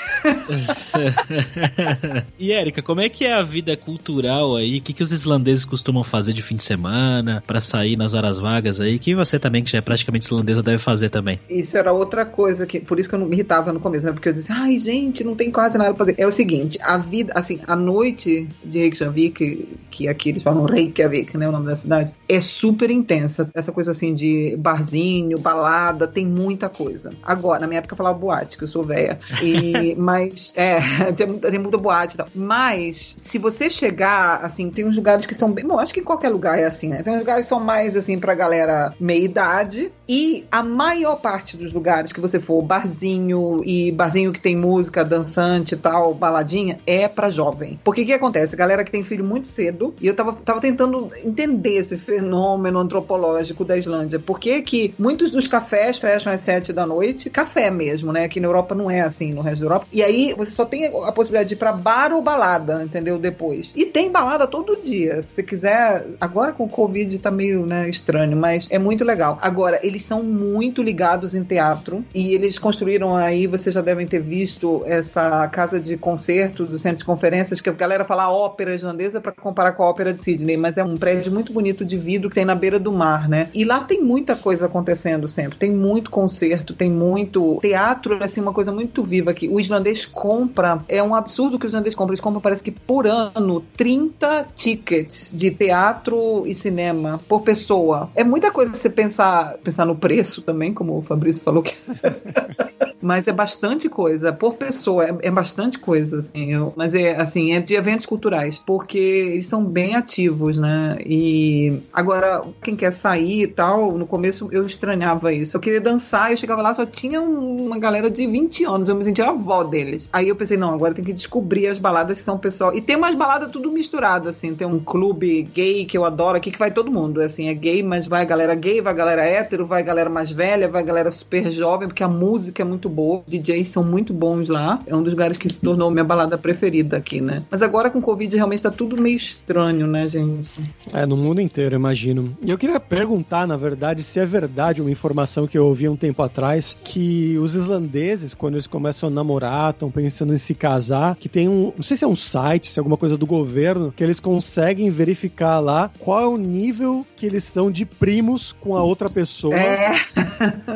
[2.38, 4.78] E Érica, como é que é a vida cultural aí?
[4.78, 8.40] O que, que os islandeses costumam fazer de fim de semana pra sair nas horas
[8.40, 9.00] vagas aí?
[9.00, 11.40] Que você também, que já é praticamente islandesa, deve fazer também.
[11.50, 12.80] Isso era outra coisa que.
[12.80, 14.12] Por isso que eu não me irritava no começo, né?
[14.12, 16.16] Porque eu disse, ai, gente, não tem quase nada pra fazer.
[16.18, 21.38] É o seguinte, a vida, assim, a noite de Reykjavik, que aqui eles falam Reykjavik,
[21.38, 21.48] né?
[21.48, 23.50] O nome da cidade, é super intensa.
[23.54, 27.12] Essa coisa assim de barzinho, balada, tem muita coisa.
[27.24, 29.20] Agora, na minha época eu falava boate, que eu sou velha.
[29.42, 30.80] E, mas, é,
[31.16, 32.28] tem, muita- tem muita boate e tal.
[32.36, 35.66] Mas, se você chegar, assim, tem uns lugares que são bem.
[35.66, 37.02] Bom, acho que em qualquer lugar é assim, né?
[37.04, 39.92] Tem uns lugares que são mais, assim, pra galera meia idade.
[40.08, 45.04] E a maior parte dos lugares que você for, barzinho e barzinho que tem música,
[45.04, 47.80] dançante e tal, baladinha, é pra jovem.
[47.84, 48.54] Porque o que acontece?
[48.56, 52.80] A galera que tem filho muito cedo, e eu tava, tava tentando entender esse fenômeno
[52.80, 54.20] antropológico da Islândia.
[54.20, 57.30] Por que que muitos dos cafés fecham às sete da noite?
[57.30, 58.26] Café mesmo, né?
[58.26, 59.88] Aqui na Europa não é assim, no resto da Europa.
[59.92, 63.18] E aí você só tem a possibilidade de ir pra bar ou balada, entendeu?
[63.18, 63.72] Depois.
[63.76, 65.22] E tem balada todo dia.
[65.22, 66.06] Se quiser.
[66.20, 69.40] Agora com o Covid tá meio né, estranho, mas é muito legal.
[69.42, 74.20] Agora, eles são muito ligados em teatro e eles construíram aí, vocês já devem ter
[74.20, 79.22] visto essa casa de concertos, o centro de conferências, que a galera fala ópera islandesa
[79.22, 82.30] para comparar com a ópera de Sydney, mas é um prédio muito bonito de vidro
[82.30, 83.48] que tem na beira do mar, né?
[83.54, 85.56] E lá tem muita coisa acontecendo sempre.
[85.56, 89.48] Tem muito concerto, tem muito teatro, assim, uma coisa muito viva aqui.
[89.48, 92.14] O islandês compra, é um absurdo que o islandês compra.
[92.14, 98.10] Eles compram, parece que por ano, 30 tickets de teatro e cinema por pessoa.
[98.16, 101.76] É muita coisa você pensar, pensar no preço também, como o Fabrício falou que.
[103.06, 106.52] Mas é bastante coisa por pessoa, é, é bastante coisa, assim.
[106.54, 110.98] eu- mas é assim, é de eventos culturais, porque eles são bem ativos, né?
[111.06, 115.56] E agora, quem quer sair e tal, no começo eu estranhava isso.
[115.56, 118.96] Eu queria dançar, eu chegava lá, só tinha um- uma galera de 20 anos, eu
[118.96, 120.10] me sentia a avó deles.
[120.12, 122.76] Aí eu pensei, não, agora tem que descobrir as baladas que são pessoal.
[122.76, 124.56] E tem umas baladas tudo misturado, assim.
[124.56, 127.22] Tem um clube gay que eu adoro aqui, que vai todo mundo.
[127.22, 130.10] Assim, é gay, mas vai a galera gay, vai a galera hétero, vai a galera
[130.10, 133.24] mais velha, vai a galera super jovem, porque a música é muito boa.
[133.28, 134.82] Os DJs são muito bons lá.
[134.88, 137.44] É um dos lugares que se tornou minha balada preferida aqui, né?
[137.52, 140.60] Mas agora com Covid realmente tá tudo meio estranho, né, gente?
[140.94, 142.36] É, no mundo inteiro, imagino.
[142.42, 145.96] E eu queria perguntar, na verdade, se é verdade uma informação que eu ouvi um
[145.96, 151.16] tempo atrás, que os islandeses, quando eles começam a namorar, estão pensando em se casar,
[151.16, 153.92] que tem um, não sei se é um site, se é alguma coisa do governo,
[153.96, 158.76] que eles conseguem verificar lá qual é o nível que eles são de primos com
[158.76, 159.94] a outra pessoa, É,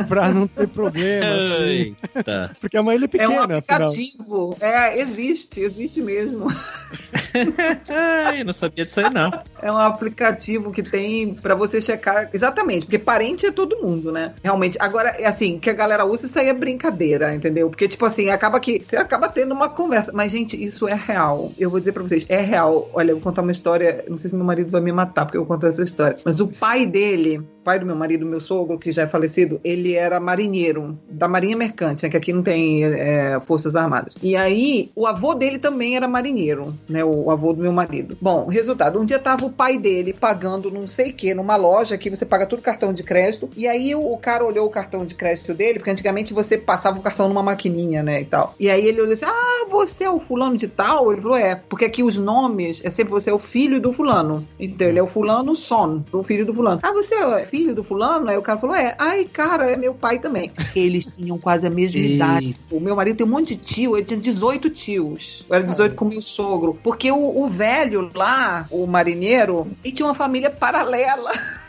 [0.08, 1.96] pra não ter problema, assim.
[2.26, 2.52] Tá.
[2.60, 3.58] Porque é uma ilha É pequena, um afinal.
[3.60, 4.58] aplicativo.
[4.60, 6.48] É, existe, existe mesmo.
[7.88, 9.32] Ai, eu não sabia disso aí, não.
[9.62, 12.30] É um aplicativo que tem pra você checar.
[12.34, 14.34] Exatamente, porque parente é todo mundo, né?
[14.44, 14.78] Realmente.
[14.80, 17.70] Agora, é assim, que a galera usa, isso aí é brincadeira, entendeu?
[17.70, 20.12] Porque, tipo assim, acaba que você acaba tendo uma conversa.
[20.14, 21.52] Mas, gente, isso é real.
[21.58, 22.90] Eu vou dizer pra vocês, é real.
[22.94, 24.04] Olha, eu vou contar uma história.
[24.10, 26.18] Não sei se meu marido vai me matar, porque eu vou contar essa história.
[26.24, 27.42] Mas o pai dele.
[27.62, 31.56] Pai do meu marido, meu sogro, que já é falecido, ele era marinheiro da Marinha
[31.56, 32.10] Mercante, né?
[32.10, 34.16] Que aqui não tem é, Forças Armadas.
[34.22, 37.04] E aí, o avô dele também era marinheiro, né?
[37.04, 38.18] O avô do meu marido.
[38.22, 41.98] Bom, resultado, um dia tava o pai dele pagando não sei o que numa loja
[41.98, 43.50] que você paga tudo cartão de crédito.
[43.56, 47.00] E aí o, o cara olhou o cartão de crédito dele, porque antigamente você passava
[47.00, 48.22] o cartão numa maquininha, né?
[48.22, 48.56] E tal.
[48.60, 51.12] E aí ele olhou assim: Ah, você é o fulano de tal?
[51.12, 54.48] Ele falou: É, porque aqui os nomes é sempre você é o filho do fulano.
[54.60, 56.80] Então ele é o fulano son, o filho do fulano.
[56.84, 58.30] Ah, você é filho do fulano?
[58.30, 58.96] Aí o cara falou: É.
[58.98, 60.52] Ai, cara, é meu pai também.
[60.76, 62.56] Eles tinham quase a mesma idade.
[62.72, 65.46] O meu marido tem um monte de tio, ele tinha 18 tios.
[65.50, 66.78] Eu era 18 com meu sogro.
[66.84, 71.32] Porque o, o velho lá, o marinheiro, ele tinha uma família paralela.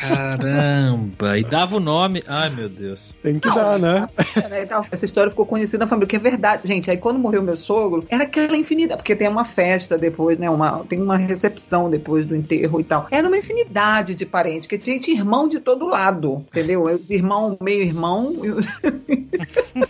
[0.00, 1.38] Caramba.
[1.38, 2.22] E dava o nome.
[2.26, 3.14] Ai, meu Deus.
[3.22, 4.08] Tem que Não, dar, né?
[4.48, 4.80] né, e tal.
[4.90, 6.66] Essa história ficou conhecida na família, que é verdade.
[6.66, 10.48] Gente, aí quando morreu meu sogro, era aquela infinidade, porque tem uma festa depois, né?
[10.48, 13.06] Uma, tem uma recepção depois do enterro e tal.
[13.10, 16.82] Era uma infinidade de parentes, que tinha, irmão de todo lado, entendeu?
[16.82, 18.34] Os irmãos, meio irmão.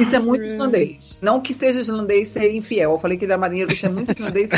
[0.00, 1.18] isso é muito islandês.
[1.22, 2.92] Não que seja islandês ser infiel.
[2.92, 4.50] Eu falei que ele era marinheiro, isso é muito islandês.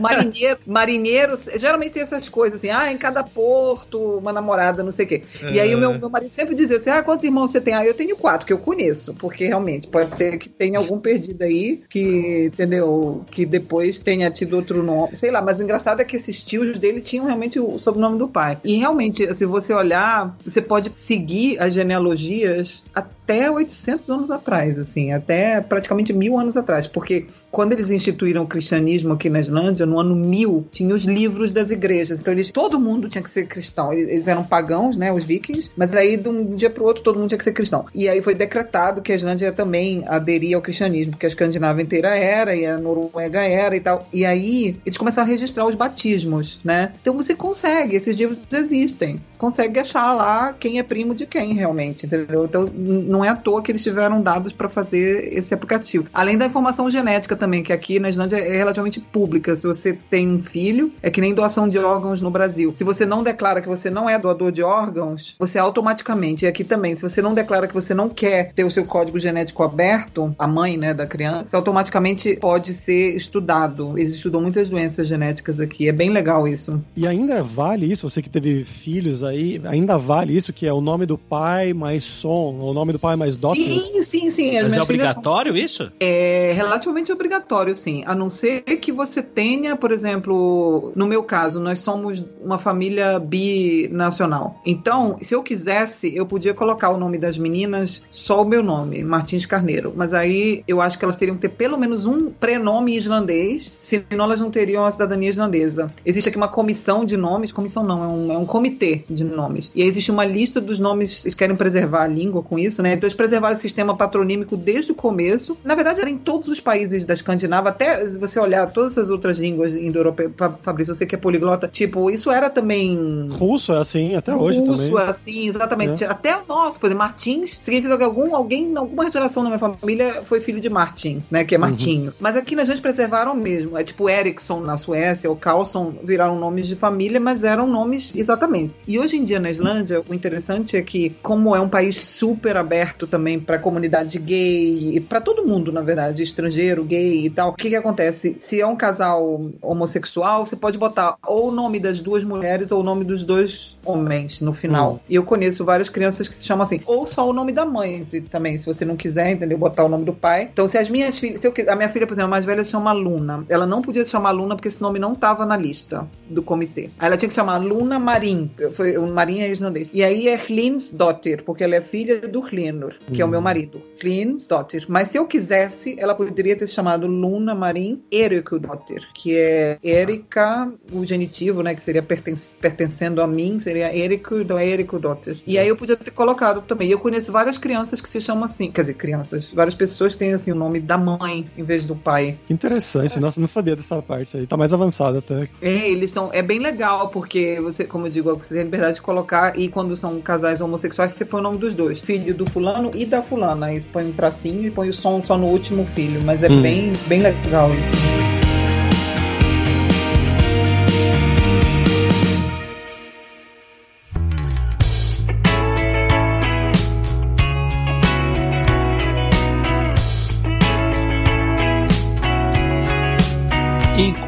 [0.00, 5.04] Marinheiro, marinheiros, geralmente tem essas coisas assim, ah, em cada porto, uma namorada, não sei
[5.04, 5.22] o quê.
[5.52, 7.74] E aí o meu, meu marido sempre dizia assim: ah, quantos irmãos você tem?
[7.74, 11.42] Ah, eu tenho quatro, que eu conheço, porque realmente pode ser que tenha algum perdido
[11.42, 13.24] aí, que, entendeu?
[13.30, 16.78] Que depois tenha tido outro nome, sei lá, mas o engraçado é que esses tios
[16.78, 18.58] dele tinham realmente o sobrenome do pai.
[18.64, 25.12] E realmente, se você olhar, você pode seguir as genealogias até 800 anos atrás, assim,
[25.12, 29.98] até praticamente mil anos atrás, porque quando eles instituíram o cristianismo aqui na Islândia, no
[29.98, 32.20] ano 1000, tinha os livros das igrejas.
[32.20, 33.92] Então, eles, todo mundo tinha que ser cristão.
[33.92, 37.02] Eles, eles eram pagãos, né, os vikings, mas aí de um dia para o outro
[37.02, 37.86] todo mundo tinha que ser cristão.
[37.94, 42.16] E aí foi decretado que a Islândia também aderia ao cristianismo, porque a Escandinávia inteira
[42.16, 44.06] era e a Noruega era e tal.
[44.12, 46.92] E aí eles começaram a registrar os batismos, né?
[47.00, 49.20] Então você consegue, esses livros existem.
[49.30, 52.44] Você consegue achar lá quem é primo de quem realmente, entendeu?
[52.44, 56.06] Então não é à toa que eles tiveram dados para fazer esse aplicativo.
[56.12, 59.56] Além da informação genética também, que aqui na Islândia é relativamente pública.
[59.56, 62.72] Se você tem um filho, é que nem doação de órgãos no Brasil.
[62.74, 66.62] Se você não declara que você não é doador de órgãos, você automaticamente, e aqui
[66.62, 70.34] também, se você não declara que você não quer ter o seu código genético aberto,
[70.38, 73.98] a mãe, né, da criança, você automaticamente pode ser estudado.
[73.98, 75.88] Eles estudam muitas doenças genéticas aqui.
[75.88, 76.80] É bem legal isso.
[76.94, 80.80] E ainda vale isso, você que teve filhos aí, ainda vale isso, que é o
[80.80, 83.64] nome do pai mais som, ou o nome do pai mais daughter?
[83.64, 84.56] Sim, sim, sim.
[84.56, 85.90] As Mas é filhas obrigatório isso?
[85.98, 87.29] É relativamente obrigatório,
[87.74, 88.02] sim.
[88.06, 93.18] A não ser que você tenha, por exemplo, no meu caso, nós somos uma família
[93.18, 94.60] binacional.
[94.64, 99.02] Então, se eu quisesse, eu podia colocar o nome das meninas só o meu nome,
[99.04, 99.92] Martins Carneiro.
[99.94, 104.24] Mas aí eu acho que elas teriam que ter pelo menos um prenome islandês, senão
[104.24, 105.92] elas não teriam a cidadania islandesa.
[106.04, 109.70] Existe aqui uma comissão de nomes, comissão não, é um, é um comitê de nomes.
[109.74, 112.94] E aí existe uma lista dos nomes, eles querem preservar a língua com isso, né?
[112.94, 115.56] Então eles preservaram o sistema patronímico desde o começo.
[115.64, 119.38] Na verdade, era em todos os países da Escandinávia, até você olhar todas as outras
[119.38, 124.14] línguas indo-europeias, Fa- Fabrício, você que é poliglota, tipo, isso era também Russo é assim,
[124.14, 125.08] até hoje russo, também.
[125.08, 126.04] assim, exatamente.
[126.04, 130.22] Até o nosso, por exemplo, Martins significa que algum, alguém, alguma geração da minha família
[130.24, 131.44] foi filho de Martin, né?
[131.44, 132.12] Que é Martinho.
[132.18, 133.76] Mas aqui na gente preservaram mesmo.
[133.76, 138.74] É tipo Ericsson na Suécia, ou Carlson viraram nomes de família, mas eram nomes exatamente.
[138.86, 142.56] E hoje em dia na Islândia, o interessante é que, como é um país super
[142.56, 147.50] aberto também para a comunidade gay, para todo mundo, na verdade, estrangeiro, gay e tal,
[147.50, 148.36] o que que acontece?
[148.40, 152.80] Se é um casal homossexual, você pode botar ou o nome das duas mulheres ou
[152.80, 155.00] o nome dos dois homens no final.
[155.08, 158.06] E eu conheço várias crianças que se chamam assim, ou só o nome da mãe
[158.30, 159.58] também, se você não quiser, entendeu?
[159.58, 160.48] Botar o nome do pai.
[160.52, 162.64] Então, se as minhas filhas, se eu, a minha filha, por exemplo, a mais velha
[162.64, 163.44] se chama Luna.
[163.48, 166.90] Ela não podia se chamar Luna porque esse nome não estava na lista do comitê.
[166.98, 168.50] Aí ela tinha que chamar Luna Marin.
[168.72, 169.90] Foi o Marin é islandês.
[169.92, 173.82] E aí é Hlinsdottir, porque ela é filha do Hlinur, que é o meu marido.
[174.02, 174.84] Hlinsdottir.
[174.88, 179.78] Mas se eu quisesse, ela poderia ter se chamado chamado Luna Marin Erikudotter, que é
[179.82, 185.38] Erika, o genitivo, né, que seria perten pertencendo a mim, seria Eriku do Erikudotter.
[185.46, 186.88] E aí eu podia ter colocado também.
[186.88, 190.34] E eu conheço várias crianças que se chamam assim, quer dizer, crianças, várias pessoas têm
[190.34, 192.38] assim o nome da mãe em vez do pai.
[192.46, 194.46] Que interessante, nossa, não sabia dessa parte aí.
[194.46, 195.48] Tá mais avançado até.
[195.62, 196.30] É, eles estão.
[196.32, 199.96] É bem legal, porque você, como eu digo, você tem liberdade de colocar, e quando
[199.96, 202.00] são casais homossexuais, você põe o nome dos dois.
[202.00, 203.66] Filho do fulano e da fulana.
[203.66, 206.20] Aí você põe um tracinho e põe o som só no último filho.
[206.22, 206.62] Mas é hum.
[206.62, 208.39] bem, bem legal isso.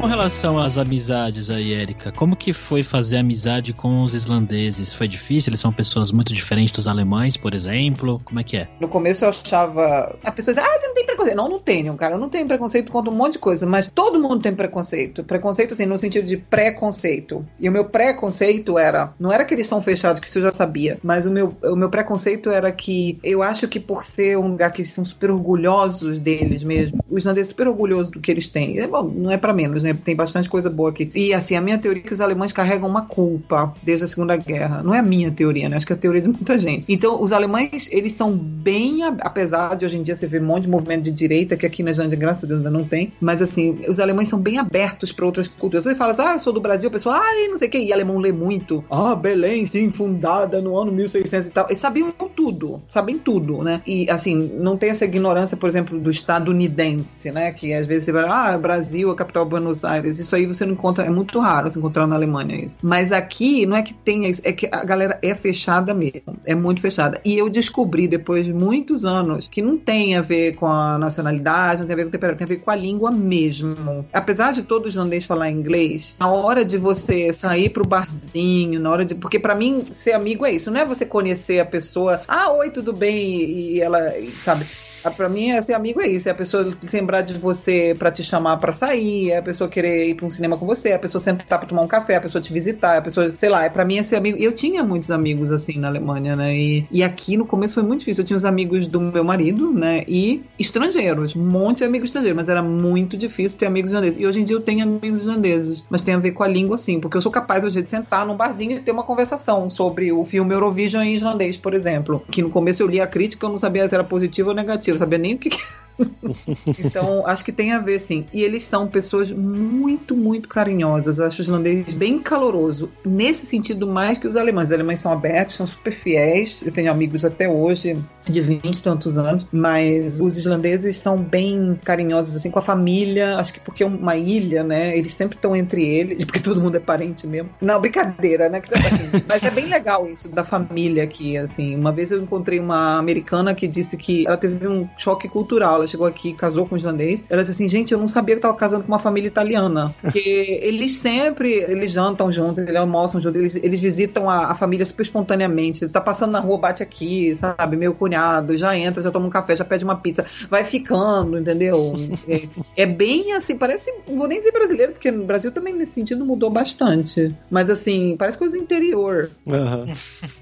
[0.07, 4.93] Relação às amizades aí, Érica, como que foi fazer amizade com os islandeses?
[4.93, 5.49] Foi difícil?
[5.49, 8.21] Eles são pessoas muito diferentes dos alemães, por exemplo?
[8.25, 8.67] Como é que é?
[8.79, 10.15] No começo eu achava.
[10.23, 11.35] A pessoa dizia, ah, você não tem preconceito.
[11.35, 12.15] Não, não tenho, cara.
[12.15, 15.23] Eu não tenho preconceito contra um monte de coisa, mas todo mundo tem preconceito.
[15.23, 17.45] Preconceito, assim, no sentido de preconceito.
[17.59, 19.13] E o meu preconceito era.
[19.19, 21.75] Não era que eles são fechados, que isso eu já sabia, mas o meu, o
[21.75, 25.31] meu preconceito era que eu acho que por ser um lugar que eles são super
[25.31, 28.79] orgulhosos deles mesmo, os islandeses super orgulhosos do que eles têm.
[28.79, 29.92] É, bom, não é para menos, né?
[29.97, 31.09] Tem bastante coisa boa aqui.
[31.13, 34.35] E assim, a minha teoria é que os alemães carregam uma culpa desde a Segunda
[34.35, 34.81] Guerra.
[34.83, 35.77] Não é a minha teoria, né?
[35.77, 36.85] Acho que é a teoria de muita gente.
[36.87, 40.63] Então, os alemães, eles são bem, apesar de hoje em dia você ver um monte
[40.63, 43.11] de movimento de direita, que aqui na Islândia, graças a Deus, ainda não tem.
[43.19, 45.83] Mas assim, os alemães são bem abertos para outras culturas.
[45.83, 47.77] Você fala assim, ah, eu sou do Brasil, a pessoa, ah, não sei o que,
[47.79, 48.83] e alemão lê muito.
[48.89, 51.65] Ah, Belém, sim, fundada no ano 1600 e tal.
[51.67, 53.81] Eles sabiam tudo, sabem tudo, né?
[53.85, 57.51] E assim, não tem essa ignorância, por exemplo, do estadunidense, né?
[57.51, 60.73] Que às vezes você vai, ah, Brasil, a capital Buenos Aires isso aí você não
[60.73, 62.77] encontra, é muito raro se encontrar na Alemanha isso.
[62.81, 66.37] Mas aqui não é que tenha isso, é que a galera é fechada mesmo.
[66.45, 67.19] É muito fechada.
[67.23, 71.81] E eu descobri depois de muitos anos que não tem a ver com a nacionalidade,
[71.81, 74.05] não tem a ver com o temperamento, tem a ver com a língua mesmo.
[74.13, 79.05] Apesar de todo islandês falar inglês, na hora de você sair pro barzinho, na hora
[79.05, 79.15] de.
[79.15, 82.69] Porque para mim, ser amigo é isso, não é você conhecer a pessoa, ah, oi,
[82.69, 84.65] tudo bem, e ela, sabe?
[85.03, 86.29] Ah, pra mim, ser amigo é isso.
[86.29, 90.09] É a pessoa lembrar de você para te chamar para sair, é a pessoa querer
[90.09, 92.17] ir pra um cinema com você, é a pessoa sentar pra tomar um café, é
[92.17, 94.37] a pessoa te visitar, é a pessoa, sei lá, é pra mim é ser amigo.
[94.37, 96.55] Eu tinha muitos amigos assim na Alemanha, né?
[96.55, 98.21] E, e aqui no começo foi muito difícil.
[98.21, 100.03] Eu tinha os amigos do meu marido, né?
[100.07, 104.19] E estrangeiros, um monte de amigos estrangeiros, mas era muito difícil ter amigos islandeses.
[104.19, 106.77] E hoje em dia eu tenho amigos islandeses, mas tem a ver com a língua,
[106.77, 110.11] sim, porque eu sou capaz hoje de sentar num barzinho e ter uma conversação sobre
[110.11, 112.23] o filme Eurovision em islandês, por exemplo.
[112.31, 114.92] Que no começo eu li a crítica, eu não sabia se era positivo ou negativo,
[114.93, 115.63] eu sabia nem o que, que
[116.83, 118.25] então, acho que tem a ver, sim.
[118.33, 121.19] E eles são pessoas muito, muito carinhosas.
[121.19, 122.89] Eu acho os islandeses bem caloroso.
[123.05, 124.67] Nesse sentido, mais que os alemães.
[124.67, 126.63] Os alemães são abertos, são super fiéis.
[126.63, 129.45] Eu tenho amigos até hoje, de 20 e tantos anos.
[129.51, 133.37] Mas os islandeses são bem carinhosos, assim, com a família.
[133.37, 134.97] Acho que porque é uma ilha, né?
[134.97, 137.49] Eles sempre estão entre eles, porque todo mundo é parente mesmo.
[137.61, 138.61] Não, brincadeira, né?
[138.73, 141.75] Assim, mas é bem legal isso da família aqui, assim.
[141.75, 145.87] Uma vez eu encontrei uma americana que disse que ela teve um choque cultural ela
[145.87, 147.23] chegou aqui, casou com um islandês.
[147.29, 149.93] Ela disse assim, gente, eu não sabia que estava casando com uma família italiana.
[150.01, 150.19] Porque
[150.63, 155.03] eles sempre, eles jantam juntos, eles almoçam juntos, eles, eles visitam a, a, família super
[155.03, 155.87] espontaneamente.
[155.87, 157.75] Tá passando na rua, bate aqui, sabe?
[157.75, 160.25] Meu cunhado, já entra, já toma um café, já pede uma pizza.
[160.49, 161.93] Vai ficando, entendeu?
[162.27, 165.93] É, é bem assim, parece, não vou nem dizer brasileiro, porque no Brasil também nesse
[165.93, 167.35] sentido mudou bastante.
[167.49, 169.29] Mas assim, parece coisa do interior.
[169.45, 169.91] Uhum.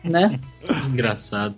[0.03, 0.39] Né?
[0.87, 1.55] Engraçado.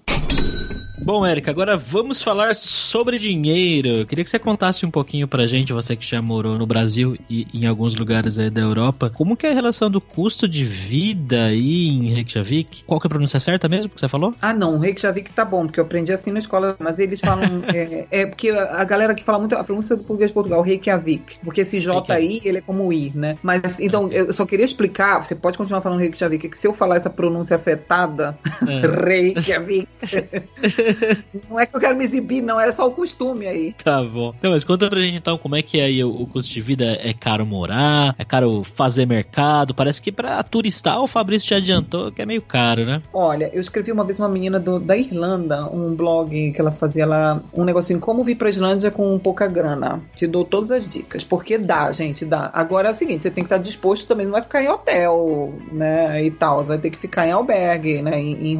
[1.04, 3.90] Bom, Érica, agora vamos falar sobre dinheiro.
[3.90, 7.18] Eu queria que você contasse um pouquinho pra gente, você que já morou no Brasil
[7.30, 10.64] e em alguns lugares aí da Europa, como que é a relação do custo de
[10.64, 12.86] vida aí em Reykjavik?
[12.86, 14.34] Qual que é a pronúncia certa mesmo que você falou?
[14.42, 17.64] Ah, não, Reykjavik tá bom, porque eu aprendi assim na escola, mas eles falam...
[17.74, 21.40] é, é, porque a galera que fala muito a pronúncia do português de Portugal, Reykjavik,
[21.44, 23.38] porque esse J aí, ele é como I, né?
[23.44, 26.96] Mas, então, eu só queria explicar, você pode continuar falando Reykjavik, que se eu falar
[26.96, 28.88] essa pronúncia afetada, é.
[28.94, 29.88] Reykjavik...
[31.50, 33.74] não é que eu quero me exibir, não, é só o costume aí.
[33.84, 34.34] Tá bom.
[34.38, 36.62] Então, mas conta pra gente então como é que é aí o, o custo de
[36.62, 36.98] vida.
[37.02, 38.16] É caro morar?
[38.18, 39.74] É caro fazer mercado?
[39.74, 43.02] Parece que pra turistar o Fabrício te adiantou que é meio caro, né?
[43.14, 47.06] Olha, eu escrevi uma vez uma menina do, da Irlanda, um blog que ela fazia
[47.06, 50.02] lá, um negocinho como vir pra Islândia com pouca grana.
[50.16, 52.50] Te dou todas as dicas, porque dá, gente, dá.
[52.54, 55.54] Agora é o seguinte, você tem que estar disposto também, não vai ficar em hotel,
[55.72, 58.56] né, e tal, você vai ter que ficar em albergue, né, em, em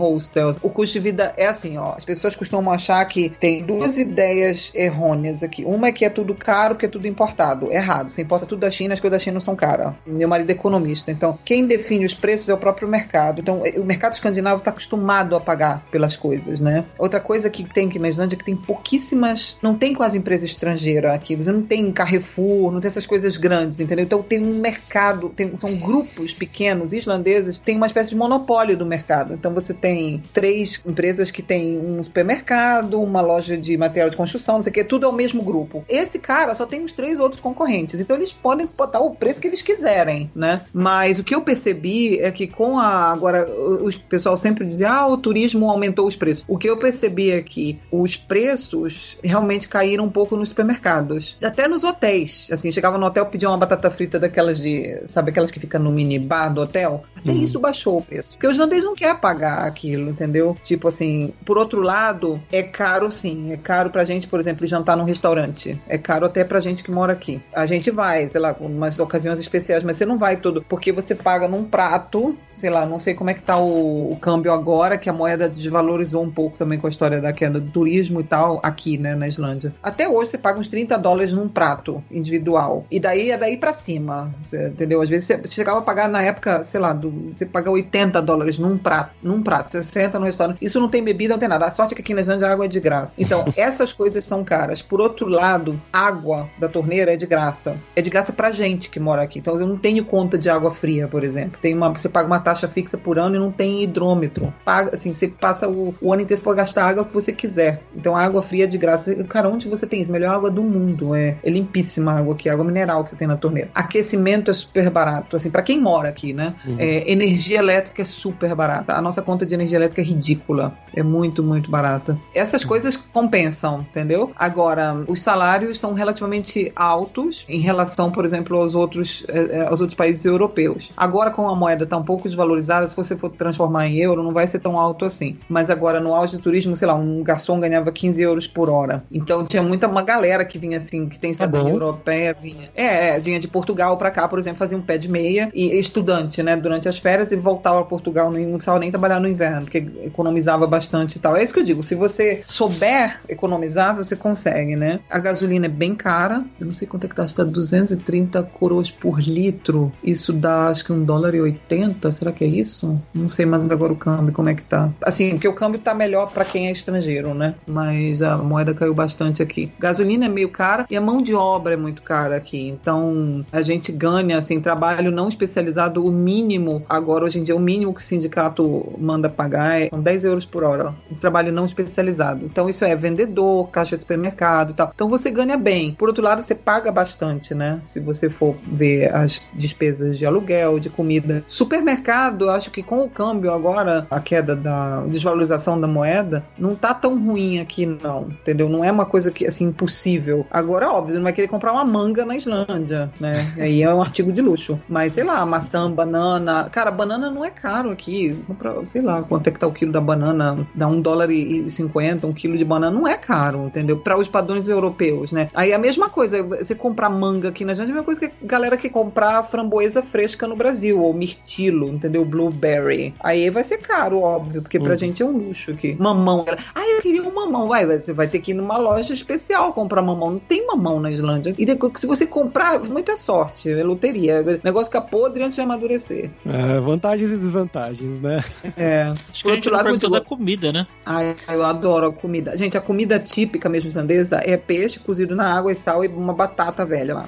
[0.62, 4.72] O custo de vida é assim, ó, as pessoas costumam achar que tem duas ideias
[4.74, 5.64] errôneas aqui.
[5.66, 7.72] Uma é que é tudo caro, que é tudo importado.
[7.72, 8.12] Errado.
[8.12, 9.94] Você importa tudo da China, as coisas da China não são caras.
[10.06, 11.12] Meu marido é economista.
[11.12, 13.42] Então, quem define os preços é o próprio mercado.
[13.42, 16.86] Então, o mercado escandinavo está acostumado a pagar pelas coisas, né?
[16.98, 19.58] Outra coisa que tem aqui na Islândia é que tem pouquíssimas.
[19.62, 21.36] Não tem quase empresa estrangeira aqui.
[21.36, 24.06] Você não tem Carrefour, não tem essas coisas grandes, entendeu?
[24.06, 28.86] Então, tem um mercado, tem, são grupos pequenos islandeses, tem uma espécie de monopólio do
[28.86, 29.34] mercado.
[29.34, 34.56] Então, você tem três empresas que têm um supermercado, uma loja de material de construção,
[34.56, 35.84] não sei o que, tudo é o mesmo grupo.
[35.88, 38.00] Esse cara só tem os três outros concorrentes.
[38.00, 40.62] Então, eles podem botar o preço que eles quiserem, né?
[40.74, 43.12] Mas o que eu percebi é que com a.
[43.12, 46.44] Agora, o pessoal sempre dizia, ah, o turismo aumentou os preços.
[46.48, 51.38] O que eu percebi é que os preços realmente caíram um pouco nos supermercados.
[51.42, 52.50] Até nos hotéis.
[52.52, 55.02] Assim, chegava no hotel, pedia uma batata frita daquelas de.
[55.06, 57.04] Sabe, aquelas que ficam no mini bar do hotel?
[57.16, 57.44] Até uhum.
[57.44, 58.32] isso baixou o preço.
[58.32, 60.58] Porque os islandês não quer pagar aquilo, entendeu?
[60.64, 63.52] Tipo assim, por outro lado, é caro sim.
[63.52, 65.80] É caro pra gente, por exemplo, jantar num restaurante.
[65.88, 67.42] É caro até pra gente que mora aqui.
[67.54, 70.64] A gente vai, sei lá, umas ocasiões especiais, mas você não vai todo.
[70.68, 74.16] Porque você paga num prato sei lá, não sei como é que tá o, o,
[74.16, 77.70] câmbio agora, que a moeda desvalorizou um pouco também com a história da queda do
[77.70, 79.74] turismo e tal, aqui, né, na Islândia.
[79.84, 82.86] Até hoje você paga uns 30 dólares num prato individual.
[82.90, 85.02] E daí é daí para cima, você, entendeu?
[85.02, 88.58] Às vezes você chegava a pagar na época, sei lá, do, você paga 80 dólares
[88.58, 89.72] num prato, num prato.
[89.72, 91.66] Você senta no restaurante, isso não tem bebida, não tem nada.
[91.66, 93.14] A sorte é que aqui na Islândia a água é de graça.
[93.18, 94.82] Então, essas coisas são caras.
[94.82, 97.78] Por outro lado, água da torneira é de graça.
[97.96, 99.40] É de graça pra gente que mora aqui.
[99.40, 101.60] Então, eu não tenho conta de água fria, por exemplo.
[101.62, 104.54] Tem uma, você paga uma taxa fixa por ano e não tem hidrômetro.
[104.66, 107.82] Paga, assim, você passa o, o ano inteiro para gastar a água que você quiser.
[107.96, 109.16] Então, água fria é de graça.
[109.26, 110.12] Cara, onde você tem isso?
[110.12, 111.16] Melhor água do mundo.
[111.16, 113.70] É, é limpíssima a água aqui, água mineral que você tem na torneira.
[113.74, 116.56] Aquecimento é super barato, assim, para quem mora aqui, né?
[116.66, 116.76] Uhum.
[116.80, 118.94] É, energia elétrica é super barata.
[118.94, 120.74] A nossa conta de energia elétrica é ridícula.
[120.96, 122.18] É muito, muito barata.
[122.34, 124.32] Essas coisas compensam, entendeu?
[124.36, 129.82] Agora, os salários são relativamente altos em relação, por exemplo, aos outros, é, é, aos
[129.82, 130.92] outros países europeus.
[130.96, 134.34] Agora, com a moeda tá um pouco desvalorizada, se você for transformar em euro, não
[134.34, 135.38] vai ser tão alto assim.
[135.50, 139.04] Mas agora, no auge do turismo, sei lá, um garçom ganhava 15 euros por hora.
[139.12, 142.70] Então tinha muita uma galera que vinha assim, que tem cidadania tá europeia, vinha.
[142.76, 145.74] É, é, vinha de Portugal para cá, por exemplo, fazia um pé de meia e
[145.80, 149.66] estudante, né, durante as férias e voltava a Portugal, não precisava nem trabalhar no inverno,
[149.74, 151.36] porque economizava bastante e tal.
[151.36, 155.00] É isso que eu digo, se você souber economizar, você consegue, né?
[155.10, 158.92] A gasolina é bem cara, eu não sei quanto é que tá, está 230 coroas
[158.92, 159.92] por litro.
[160.04, 163.02] Isso dá acho que um dólar e 80, será que é isso?
[163.14, 164.92] Não sei mais agora o câmbio, como é que tá.
[165.02, 167.56] Assim, porque o câmbio tá melhor para quem é estrangeiro, né?
[167.66, 169.72] Mas a moeda caiu bastante aqui.
[169.80, 172.68] Gasolina é meio cara e a mão de obra é muito cara aqui.
[172.68, 177.60] Então, a gente ganha, assim, trabalho não especializado, o mínimo, agora hoje em dia, o
[177.60, 180.94] mínimo que o sindicato manda pagar é, são 10 euros por hora.
[181.12, 182.46] Um trabalho não especializado.
[182.46, 184.92] Então, isso é vendedor, caixa de supermercado e tal.
[184.94, 185.94] Então, você ganha bem.
[185.94, 187.80] Por outro lado, você paga bastante, né?
[187.84, 191.44] Se você for ver as despesas de aluguel, de comida.
[191.48, 196.94] Supermercado acho que com o câmbio agora, a queda da desvalorização da moeda, não tá
[196.94, 198.28] tão ruim aqui, não.
[198.30, 198.70] Entendeu?
[198.70, 200.46] Não é uma coisa que, assim, impossível.
[200.52, 203.54] Agora, óbvio, não vai querer comprar uma manga na Islândia, né?
[203.58, 204.80] Aí é um artigo de luxo.
[204.88, 206.70] Mas, sei lá, maçã, banana.
[206.72, 208.38] Cara, banana não é caro aqui.
[208.86, 210.66] Sei lá, quanto é que tá o quilo da banana?
[210.74, 213.98] Dá um dólar e cinquenta, um quilo de banana não é caro, entendeu?
[213.98, 215.50] Para os padrões europeus, né?
[215.54, 218.20] Aí é a mesma coisa, você comprar manga aqui na Islândia é a mesma coisa
[218.20, 222.24] que a galera que comprar framboesa fresca no Brasil, ou mirtilo, entendeu?
[222.24, 223.14] blueberry.
[223.20, 224.98] Aí vai ser caro, óbvio, porque pra uhum.
[224.98, 225.96] gente é um luxo aqui.
[226.00, 226.46] Mamão.
[226.74, 227.68] Ah, eu queria um mamão.
[227.68, 230.32] Vai, você vai ter que ir numa loja especial comprar mamão.
[230.32, 231.54] Não tem mamão na Islândia.
[231.58, 233.70] E depois, se você comprar, muita sorte.
[233.70, 234.42] É loteria.
[234.42, 236.30] O negócio fica podre antes de amadurecer.
[236.46, 238.44] É, vantagens e desvantagens, né?
[238.78, 239.14] É.
[239.34, 240.86] Acho que a gente lado, perguntou da comida, né?
[241.04, 242.56] Ai, eu adoro a comida.
[242.56, 246.34] Gente, a comida típica mesmo islandesa é peixe cozido na água e sal e uma
[246.34, 247.28] batata velha lá.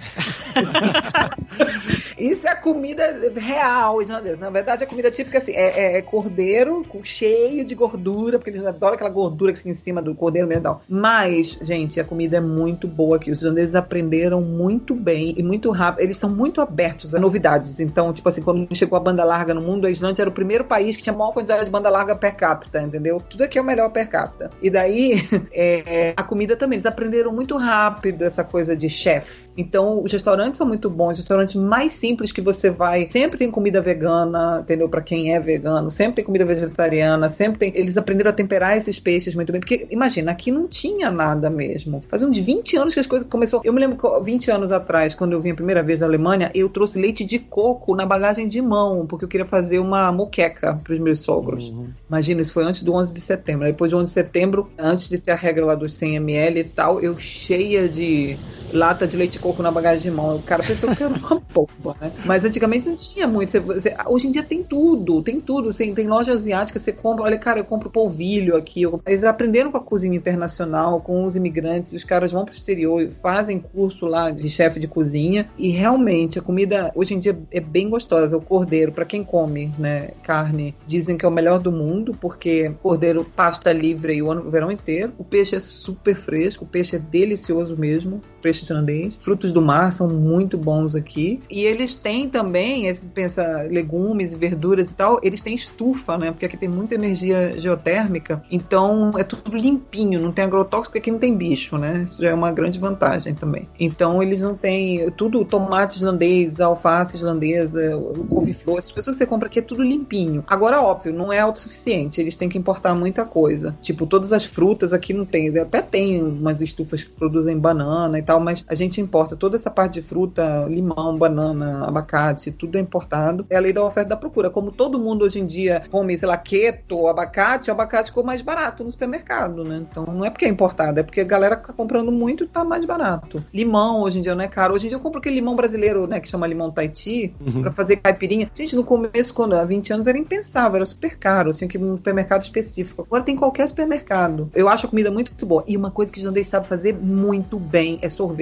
[2.18, 3.04] Isso é comida
[3.36, 4.38] real islandesa.
[4.38, 8.66] Na verdade, a comida típica assim, é, é, é cordeiro cheio de gordura, porque eles
[8.66, 10.80] adoram aquela gordura que fica em cima do cordeiro mesmo.
[10.88, 13.32] Mas, gente, a comida é muito boa aqui.
[13.32, 16.04] Os islandeses aprenderam muito bem e muito rápido.
[16.04, 17.80] Eles são muito abertos a novidades.
[17.80, 20.64] Então, tipo assim, quando chegou a banda larga no mundo, a Islândia era o primeiro
[20.64, 23.22] país que tinha a maior quantidade de banda larga per capita, entendeu?
[23.30, 24.50] Tudo aqui é o melhor per capita.
[24.62, 25.22] E daí,
[25.54, 26.76] é, a comida também.
[26.76, 29.46] Eles aprenderam muito rápido essa coisa de chefe.
[29.58, 33.08] Então, os restaurantes são muito bons, os restaurantes mais simples que você vai.
[33.12, 34.90] Sempre tem comida vegana, entendeu?
[34.90, 37.72] Para quem é vegano, sempre tem comida vegetariana, sempre tem.
[37.74, 39.62] Eles aprenderam a temperar esses peixes muito bem.
[39.62, 42.04] Porque, imagina, aqui não tinha nada mesmo.
[42.10, 43.62] Faz uns 20 anos que as coisas começou.
[43.64, 46.52] Eu me lembro que 20 anos atrás, quando eu vim a primeira vez da Alemanha,
[46.54, 50.78] eu trouxe leite de coco na bagagem de mão, porque eu queria fazer uma moqueca
[50.84, 51.70] para os meus sogros.
[51.70, 51.85] Uhum.
[52.10, 53.66] Imagina, isso foi antes do 11 de setembro.
[53.68, 56.64] Depois do 11 de setembro, antes de ter a regra lá dos 100 ml e
[56.74, 58.42] tal, eu cheia de
[58.76, 60.38] lata de leite de coco na bagagem de mão.
[60.38, 62.12] O cara pensou que era uma bomba, né?
[62.26, 63.52] Mas antigamente não tinha muito.
[63.52, 65.70] Você, você, hoje em dia tem tudo, tem tudo.
[65.70, 67.24] Assim, tem loja asiática, você compra.
[67.24, 68.84] Olha, cara, eu compro polvilho aqui.
[68.84, 71.94] Eu, eles aprenderam com a cozinha internacional, com os imigrantes.
[71.94, 75.50] Os caras vão pro exterior, fazem curso lá de chefe de cozinha.
[75.58, 78.38] E realmente a comida hoje em dia é bem gostosa.
[78.38, 82.72] O cordeiro, para quem come né, carne, dizem que é o melhor do mundo, porque
[82.82, 85.14] cordeiro pasta livre o ano o verão inteiro.
[85.18, 88.22] O peixe é super fresco, o peixe é delicioso mesmo.
[88.42, 89.16] Peixe tailandês.
[89.18, 91.42] Frutos do mar são muito bons aqui.
[91.50, 96.32] E eles têm também, pensa legumes e verduras e tal, eles têm estufa, né?
[96.32, 98.44] Porque aqui tem muita energia geotérmica.
[98.52, 102.04] Então é tudo limpinho, não tem agrotóxico, porque aqui não tem bicho, né?
[102.06, 103.68] Isso já é uma grande vantagem também.
[103.80, 107.92] Então eles não têm tudo, tomate islandês, alface islandesa,
[108.30, 110.44] couve-flor, essas coisas que você compra aqui é tudo limpinho.
[110.48, 113.76] Agora, óbvio, não é autossuficiente, eles têm que importar muita coisa.
[113.82, 118.22] Tipo, todas as frutas aqui não tem, até tem umas estufas que produzem banana e
[118.22, 122.82] tal, mas a gente importa toda essa parte de fruta, limão, banana, abacate, tudo é
[122.82, 123.46] importado.
[123.50, 124.50] É a lei da oferta e da procura.
[124.50, 128.42] Como todo mundo hoje em dia come, sei lá, keto, abacate, o abacate ficou mais
[128.42, 129.86] barato no supermercado, né?
[129.90, 132.64] Então não é porque é importado, é porque a galera tá comprando muito e tá
[132.64, 133.44] mais barato.
[133.54, 134.76] Limão hoje em dia não é caro.
[134.76, 137.62] Hoje em dia eu compro aquele limão brasileiro, né, que chama limão Tahiti, uhum.
[137.64, 138.50] para fazer caipirinha.
[138.54, 141.96] Gente, no começo, quando há 20 anos era impensável, era super caro, assim, que um
[141.96, 143.04] supermercado específico.
[143.04, 144.50] Agora tem qualquer supermercado.
[144.54, 145.64] Eu acho a comida muito boa.
[145.68, 148.35] E uma coisa que o Jandei sabe fazer muito bem é sorvete.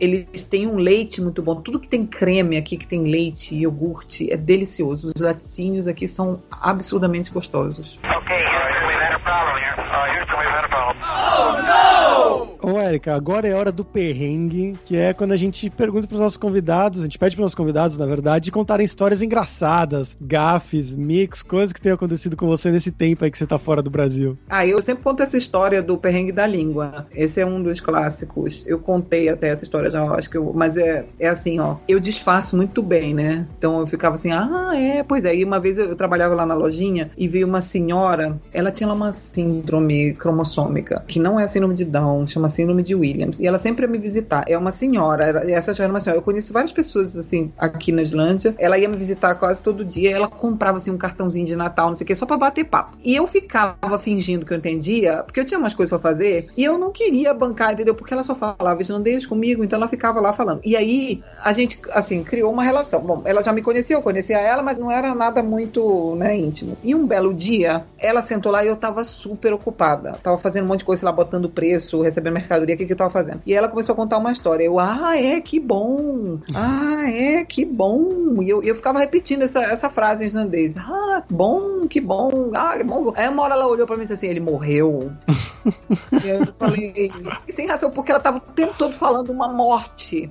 [0.00, 1.56] Eles têm um leite muito bom.
[1.56, 5.12] Tudo que tem creme aqui, que tem leite, iogurte, é delicioso.
[5.14, 7.98] Os laticínios aqui são absurdamente gostosos.
[8.04, 9.74] Ok, Houston, we've had a problem here.
[9.78, 12.56] Uh, Houston, we've had a Oh, no!
[12.66, 16.36] Ô, Érica, agora é hora do perrengue, que é quando a gente pergunta pros nossos
[16.36, 21.72] convidados, a gente pede pros nossos convidados, na verdade, contarem histórias engraçadas, gafes, mix, coisas
[21.72, 24.36] que tenham acontecido com você nesse tempo aí que você tá fora do Brasil.
[24.48, 27.06] Ah, eu sempre conto essa história do perrengue da língua.
[27.14, 28.64] Esse é um dos clássicos.
[28.66, 31.76] Eu contei até essa história já, acho que eu, mas é, é assim, ó.
[31.86, 33.46] Eu disfarço muito bem, né?
[33.58, 35.36] Então eu ficava assim, ah, é, pois é.
[35.36, 38.92] E uma vez eu, eu trabalhava lá na lojinha e vi uma senhora, ela tinha
[38.92, 43.40] uma síndrome cromossômica, que não é síndrome de Down, chama síndrome de Williams.
[43.40, 44.44] E ela sempre ia me visitar.
[44.46, 46.18] É uma senhora, essa já era uma senhora.
[46.18, 48.54] Eu conheço várias pessoas, assim, aqui na Islândia.
[48.58, 50.14] Ela ia me visitar quase todo dia.
[50.16, 52.96] ela comprava, assim, um cartãozinho de Natal, não sei o quê, só pra bater papo.
[53.02, 56.64] E eu ficava fingindo que eu entendia, porque eu tinha umas coisas pra fazer, e
[56.64, 57.94] eu não queria bancar, entendeu?
[57.94, 60.60] Porque ela só falava islandês comigo, então ela ficava lá falando.
[60.64, 63.00] E aí, a gente, assim, criou uma relação.
[63.00, 66.76] Bom, ela já me conhecia, eu conhecia ela, mas não era nada muito, né, íntimo.
[66.82, 70.12] E um belo dia, ela sentou lá e eu tava super ocupada.
[70.22, 72.96] Tava fazendo um monte de coisa lá, botando preço, recebendo mercadoria, o que, que eu
[72.96, 73.40] tava fazendo.
[73.46, 74.64] E ela começou a contar uma história.
[74.64, 76.38] Eu, ah, é, que bom.
[76.54, 78.42] Ah, é, que bom.
[78.42, 80.76] E eu, eu ficava repetindo essa, essa frase em islandês.
[80.76, 82.50] Ah, bom, que bom.
[82.54, 83.12] Ah, que bom.
[83.16, 85.12] Aí uma hora ela olhou pra mim e disse assim, ele morreu.
[86.24, 87.12] e eu falei,
[87.48, 90.28] sem razão, porque ela tava o tempo todo falando uma morte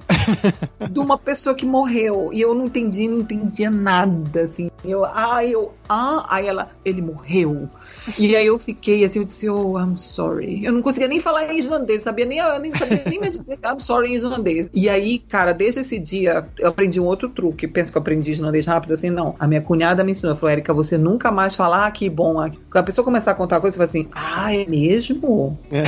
[0.92, 2.30] de uma pessoa que morreu.
[2.34, 4.70] E eu não entendi, não entendia nada, assim.
[4.84, 7.70] Eu, ah, eu, ah, aí ela, ele morreu.
[8.18, 10.64] E aí eu fiquei assim, eu disse, oh, I'm sorry.
[10.64, 13.58] Eu não conseguia nem falar em islandês, sabia nem, eu nem sabia nem me dizer
[13.64, 14.70] I'm sorry em islandês.
[14.74, 17.68] E aí, cara, desde esse dia, eu aprendi um outro truque.
[17.68, 19.10] Pensa que eu aprendi islandês rápido assim?
[19.10, 19.36] Não.
[19.40, 22.36] A minha cunhada me ensinou, falou, Erika, você nunca mais falar ah, que bom.
[22.36, 25.58] Quando a pessoa começar a contar coisa, você fala assim, ah, é mesmo?
[25.72, 25.84] É,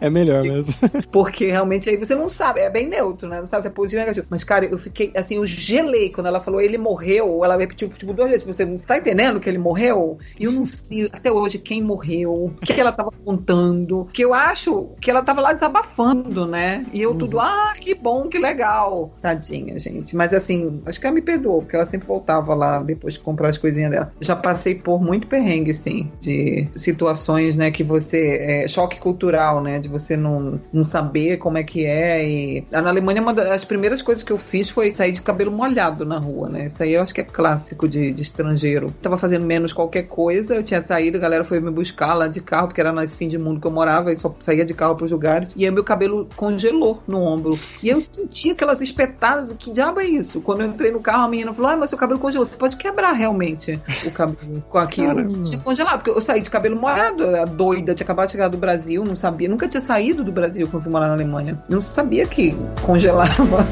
[0.06, 0.74] é melhor mesmo.
[1.10, 3.40] Porque realmente aí você não sabe, é bem neutro, né?
[3.40, 4.26] Não sabe se é positivo ou negativo.
[4.30, 8.12] Mas, cara, eu fiquei, assim, eu gelei quando ela falou, ele morreu, ela repetiu, tipo,
[8.12, 10.18] duas vezes, você tá entendendo que ele morreu?
[10.38, 14.32] E eu não sei até hoje quem morreu, o que ela tava contando, que eu
[14.34, 16.84] acho que ela tava lá desabafando, né?
[16.92, 17.18] E eu uhum.
[17.18, 19.12] tudo, ah, que bom, que legal.
[19.20, 20.14] Tadinha, gente.
[20.16, 23.48] Mas assim, acho que ela me perdoou, porque ela sempre voltava lá depois de comprar
[23.48, 24.12] as coisinhas dela.
[24.20, 28.38] Já passei por muito perrengue, sim, de situações, né, que você.
[28.38, 29.78] É, choque cultural, né?
[29.78, 32.28] De você não, não saber como é que é.
[32.28, 36.04] E na Alemanha, uma das primeiras coisas que eu fiz foi sair de cabelo molhado
[36.04, 36.66] na rua, né?
[36.66, 38.67] Isso aí eu acho que é clássico de, de estrangeiro.
[39.02, 42.40] Tava fazendo menos qualquer coisa, eu tinha saído, a galera foi me buscar lá de
[42.40, 44.96] carro, porque era nesse fim de mundo que eu morava, e só saía de carro
[44.96, 45.48] pros lugares.
[45.56, 47.58] E aí meu cabelo congelou no ombro.
[47.82, 50.40] E eu senti aquelas espetadas, que diabo é isso?
[50.40, 52.44] Quando eu entrei no carro, a menina falou: Ah, mas seu cabelo congelou.
[52.44, 55.08] Você pode quebrar realmente o cabelo com aquilo.
[55.08, 55.42] Caramba.
[55.42, 59.04] Tinha congelado, porque eu saí de cabelo molhado, doida, tinha acabado de chegar do Brasil,
[59.04, 61.62] não sabia, nunca tinha saído do Brasil quando fui morar na Alemanha.
[61.68, 63.66] Não sabia que congelava.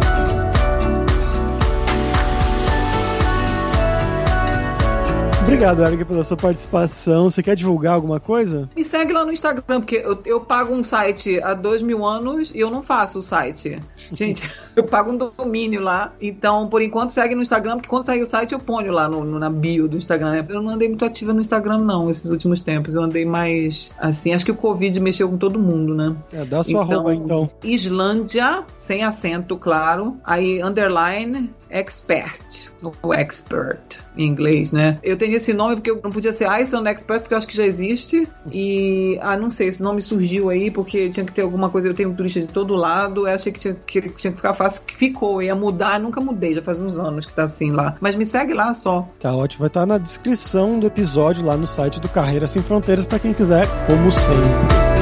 [5.48, 7.30] Obrigado, Eric, pela sua participação.
[7.30, 8.70] Você quer divulgar alguma coisa?
[8.76, 12.52] Me segue lá no Instagram, porque eu, eu pago um site há dois mil anos
[12.54, 13.80] e eu não faço o site.
[14.12, 14.44] Gente,
[14.76, 16.12] eu pago um domínio lá.
[16.22, 19.24] Então, por enquanto, segue no Instagram, porque quando sair o site eu ponho lá no,
[19.24, 20.32] no, na bio do Instagram.
[20.32, 20.46] Né?
[20.50, 22.94] Eu não andei muito ativa no Instagram, não, esses últimos tempos.
[22.94, 24.34] Eu andei mais assim.
[24.34, 26.14] Acho que o Covid mexeu com todo mundo, né?
[26.34, 27.50] É, dá sua então, arroba então.
[27.64, 30.18] Islândia, sem acento, claro.
[30.26, 32.68] Aí, underline, expert
[33.02, 34.98] o expert em inglês, né?
[35.04, 37.56] Eu tenho esse nome porque eu não podia ser Iceland Expert porque eu acho que
[37.56, 38.28] já existe.
[38.52, 41.88] E ah não sei esse nome surgiu aí porque tinha que ter alguma coisa.
[41.88, 44.54] Eu tenho um turista de todo lado eu achei que tinha que, tinha que ficar
[44.54, 47.96] fácil que ficou ia mudar nunca mudei já faz uns anos que tá assim lá.
[48.00, 49.08] Mas me segue lá só.
[49.20, 53.06] Tá ótimo vai estar na descrição do episódio lá no site do Carreira Sem Fronteiras
[53.06, 54.97] para quem quiser como sempre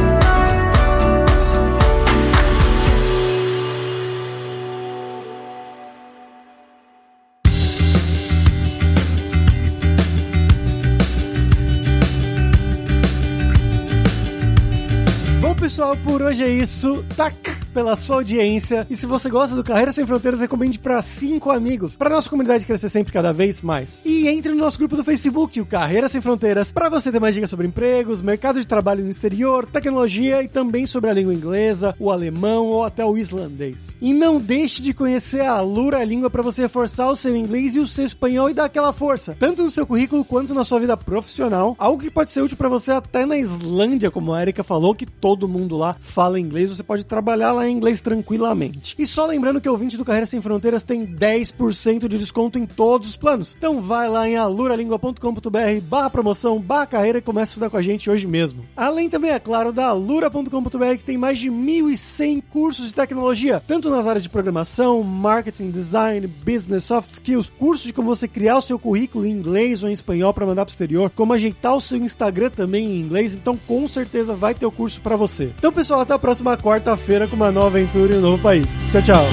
[15.66, 17.04] pessoal, por hoje é isso.
[17.18, 17.55] Tac!
[17.76, 18.88] Pela sua audiência.
[18.90, 22.66] E se você gosta do Carreira Sem Fronteiras, recomende para cinco amigos, para nossa comunidade
[22.66, 24.02] crescer sempre cada vez mais.
[24.06, 27.36] E entre no nosso grupo do Facebook, o Carreira Sem Fronteiras, para você ter mais
[27.36, 31.94] dicas sobre empregos, mercado de trabalho no exterior, tecnologia e também sobre a língua inglesa,
[32.00, 33.94] o alemão ou até o islandês.
[34.00, 37.82] E não deixe de conhecer a Lura Língua para você reforçar o seu inglês e
[37.82, 40.96] o seu espanhol e dar aquela força, tanto no seu currículo quanto na sua vida
[40.96, 44.96] profissional, algo que pode ser útil para você até na Islândia, como a Erika falou,
[44.96, 48.96] que todo mundo lá fala inglês, você pode trabalhar lá em inglês tranquilamente.
[48.98, 52.66] E só lembrando que o ouvinte do Carreira Sem Fronteiras tem 10% de desconto em
[52.66, 53.56] todos os planos.
[53.58, 57.82] Então vai lá em aluralingua.com.br barra promoção, barra carreira e começa a estudar com a
[57.82, 58.66] gente hoje mesmo.
[58.76, 63.90] Além também, é claro, da alura.com.br que tem mais de 1.100 cursos de tecnologia, tanto
[63.90, 68.62] nas áreas de programação, marketing, design, business, soft skills, cursos de como você criar o
[68.62, 71.82] seu currículo em inglês ou em espanhol para mandar para o exterior, como ajeitar o
[71.82, 75.52] seu Instagram também em inglês, então com certeza vai ter o curso para você.
[75.58, 78.86] Então pessoal, até a próxima quarta-feira com uma nova aventura em um novo país.
[78.92, 79.26] Tchau, tchau.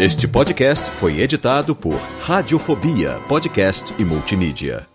[0.00, 4.93] Este podcast foi editado por Radiofobia, podcast e multimídia.